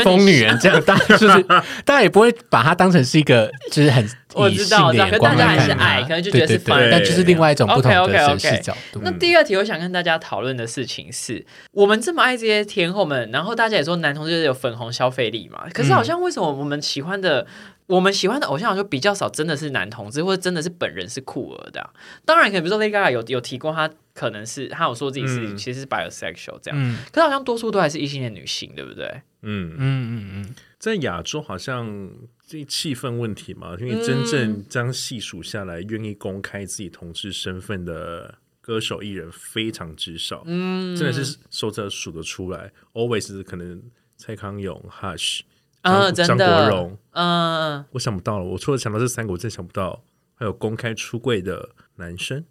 [0.03, 1.43] 疯女人这样，大家就是
[1.85, 7.91] 大家也不会把她当成是一个就是很我知道可大家还是爱可能就觉得是对对对 fun 但就是另外一种不同
[8.37, 8.75] 视角。
[9.01, 17.47] 那第二题，我想跟大家讨论的事情是，我们这么爱这些天后们，然后大家也说男同志有粉红消费力嘛，可是好像为什么我们喜欢的，
[17.89, 21.89] 我们喜欢的偶像就比较少，真的是男同志，或者真的是本人是酷儿的啊、
[22.23, 25.57] 当然，可能比如说 Lady Gaga 有有提过，他可能是他有说自己是、嗯。
[25.57, 26.97] 其实是 bisexual 这样，嗯。
[27.11, 29.05] 可是好像多数都还是异性恋女性，对不对？
[29.41, 29.73] 嗯。
[29.75, 32.11] 嗯，嗯嗯在亚洲好像
[32.45, 42.71] 这气氛问题嘛，因为真正这样细数下来，愿意公开自己同志身份的歌手艺人非常之少，嗯，真的是手指数得出来。
[42.93, 43.81] Always 可能
[44.15, 45.41] 蔡康永、Hush、
[45.81, 48.45] 嗯，张张真的，国荣，嗯，我想不到了。
[48.45, 50.03] 我除了想到这三个，我真想不到
[50.35, 52.43] 还有公开出柜的男生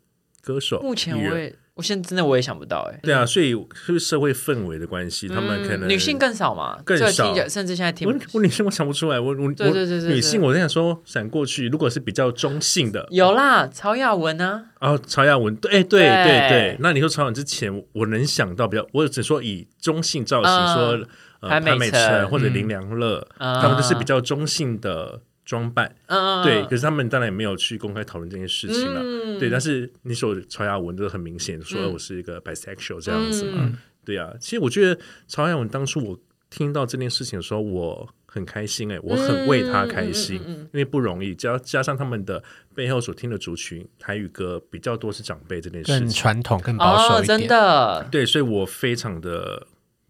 [0.43, 0.81] 歌手。
[0.81, 2.99] 目前我也，我现在真的我也想不到、哎。
[3.03, 5.29] 对啊，所以是社会氛围的关系？
[5.29, 21.09] 他们可能嗯女性更少嘛，更少甚至现在听我我女性我想不出来，我我对对对对我女性我在想说闪过去，如果是比较中性的，有啦，曹雅文啊，哦，曹雅文，对，哎对对对对，那你说曹雅文之前，我能想到比较，我只说以中性造型嗯说，
[21.41, 29.49] 呃，潘美潘美辰辰或者林良乐，嗯他们都是比较中性的装扮，嗯，对，可是他们当然也没有去公开讨论这件事情了，嗯对。
[29.49, 33.73] 但是你说曹雅文都很明显说我是一个 bisexual 这样子嘛，
[34.05, 34.33] 对啊。
[34.41, 36.19] 其实我觉得曹雅文当初我
[36.51, 42.43] 听到这件事情的时候，我很开心哎、我很为他开心，因为不容易，加加上他们的
[42.75, 47.39] 背后所听的族群台语歌比较多是长辈这件事更情，传统、更保守哦，一点。
[47.39, 48.07] 真的。
[48.11, 49.67] 对，所以我非常的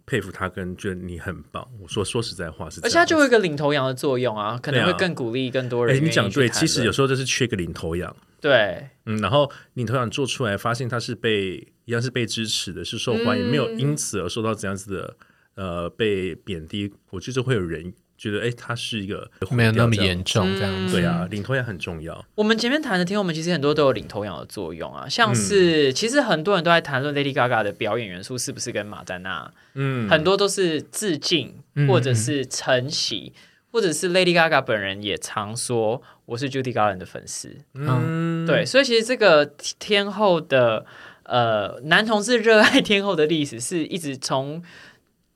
[0.09, 1.67] 佩服他，跟觉得你很棒。
[1.79, 6.05] 我说说实在话是而且他就会有一个领头羊的作用啊，可能会更鼓励更多哎、人。
[6.05, 8.17] 你讲对，其实有时候就是缺个领头羊。
[8.41, 15.17] 对，嗯，然后领头羊做出来，发现他是被一样是被支持的，是受欢迎，没有因此而受到怎样子的
[15.57, 16.93] 呃被贬低。
[17.11, 20.97] 我觉得会有人觉得，哎，他是一个没有那么严重这样子。
[20.97, 22.23] 对啊，领头羊很重要。
[22.35, 25.35] 我们前面谈的天后们其实很多都有领头羊的作用啊，像嗯。
[25.35, 31.87] 是、其实很多人都在谈论 Lady Gaga 的表演元素是不是跟马丹娜嗯，很多都是致敬，嗯。
[31.87, 33.33] 或者是承袭，
[33.71, 37.57] 或者是 Lady Gaga 本人也常说我是 Judy Garland 的粉丝。
[37.75, 39.47] 嗯，对，所以其实这个
[39.79, 40.85] 天后的
[41.23, 44.63] 呃男同志热爱天后的历史是一直从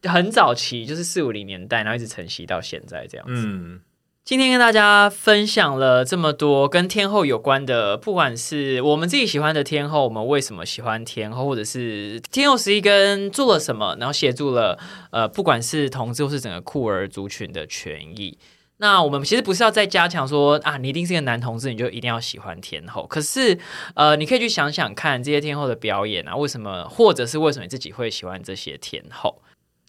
[0.08, 3.46] 很早期，就是四五零年代，然后一直承袭到现在这样子。
[3.46, 3.80] 嗯，
[4.24, 14.78] 今天跟大家分享了这么多跟天后有关的，不管是我们自己喜欢的天后，我们为什么喜欢天后，或者是天后十一根做了什么，然后协助了
[15.10, 18.38] 呃，不管是同志或是整个酷儿族群的权益。
[18.78, 23.06] 那我们其实不是要再加强说啊，你一定是一个男同志，你就一定要喜欢天后。
[23.06, 23.56] 可是，
[23.94, 29.40] 呃，你可以去想想看这些天后的表演啊，为什么，或者是为什么你自己会喜欢这些天后？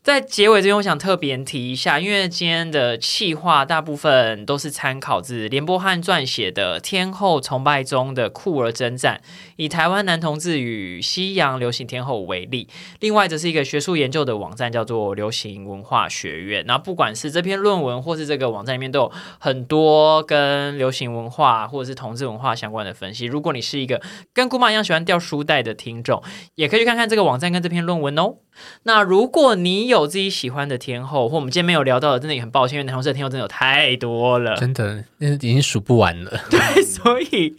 [0.03, 9.21] 在结尾这边，我想特别提一下，因为今天的气话大部分都是参考自连波汉撰写的《天后崇拜中的酷儿征战》，
[9.55, 12.67] 以台湾男同志与西洋流行天后为例。
[12.99, 16.65] 另外，这是一个学术研究的网站，叫做流行文化学院。
[16.67, 23.23] 那不管是这篇论文，或是这个网站里面，都有很多跟流行文化或者是同志文化相关的分析。
[23.23, 24.01] 如果你是一个
[24.33, 26.21] 跟姑妈一样喜欢掉书袋的听众，
[26.55, 28.35] 也可以去看看这个网站跟这篇论文哦。
[28.83, 36.31] 那如果你有自己喜欢的天后，或我们今天没有聊到的，真的也很抱歉，因为男同志的天后真的有太多了，真的，那已经数不完了。
[36.49, 37.55] 对所以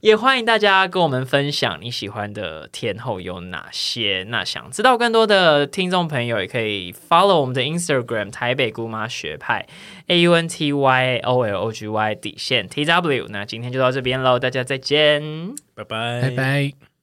[0.00, 4.24] 也欢迎大家跟我们分享你喜欢的天后有哪些。
[4.28, 9.66] 那想知道更多的听众朋友，也可以 follow 我们的 Instagram 台北姑妈学派
[10.08, 13.26] A U N T Y O L O G Y 底线 T W。
[13.30, 15.22] 那今天就到这边喽，大家再见。
[15.74, 16.93] 拜拜，拜拜。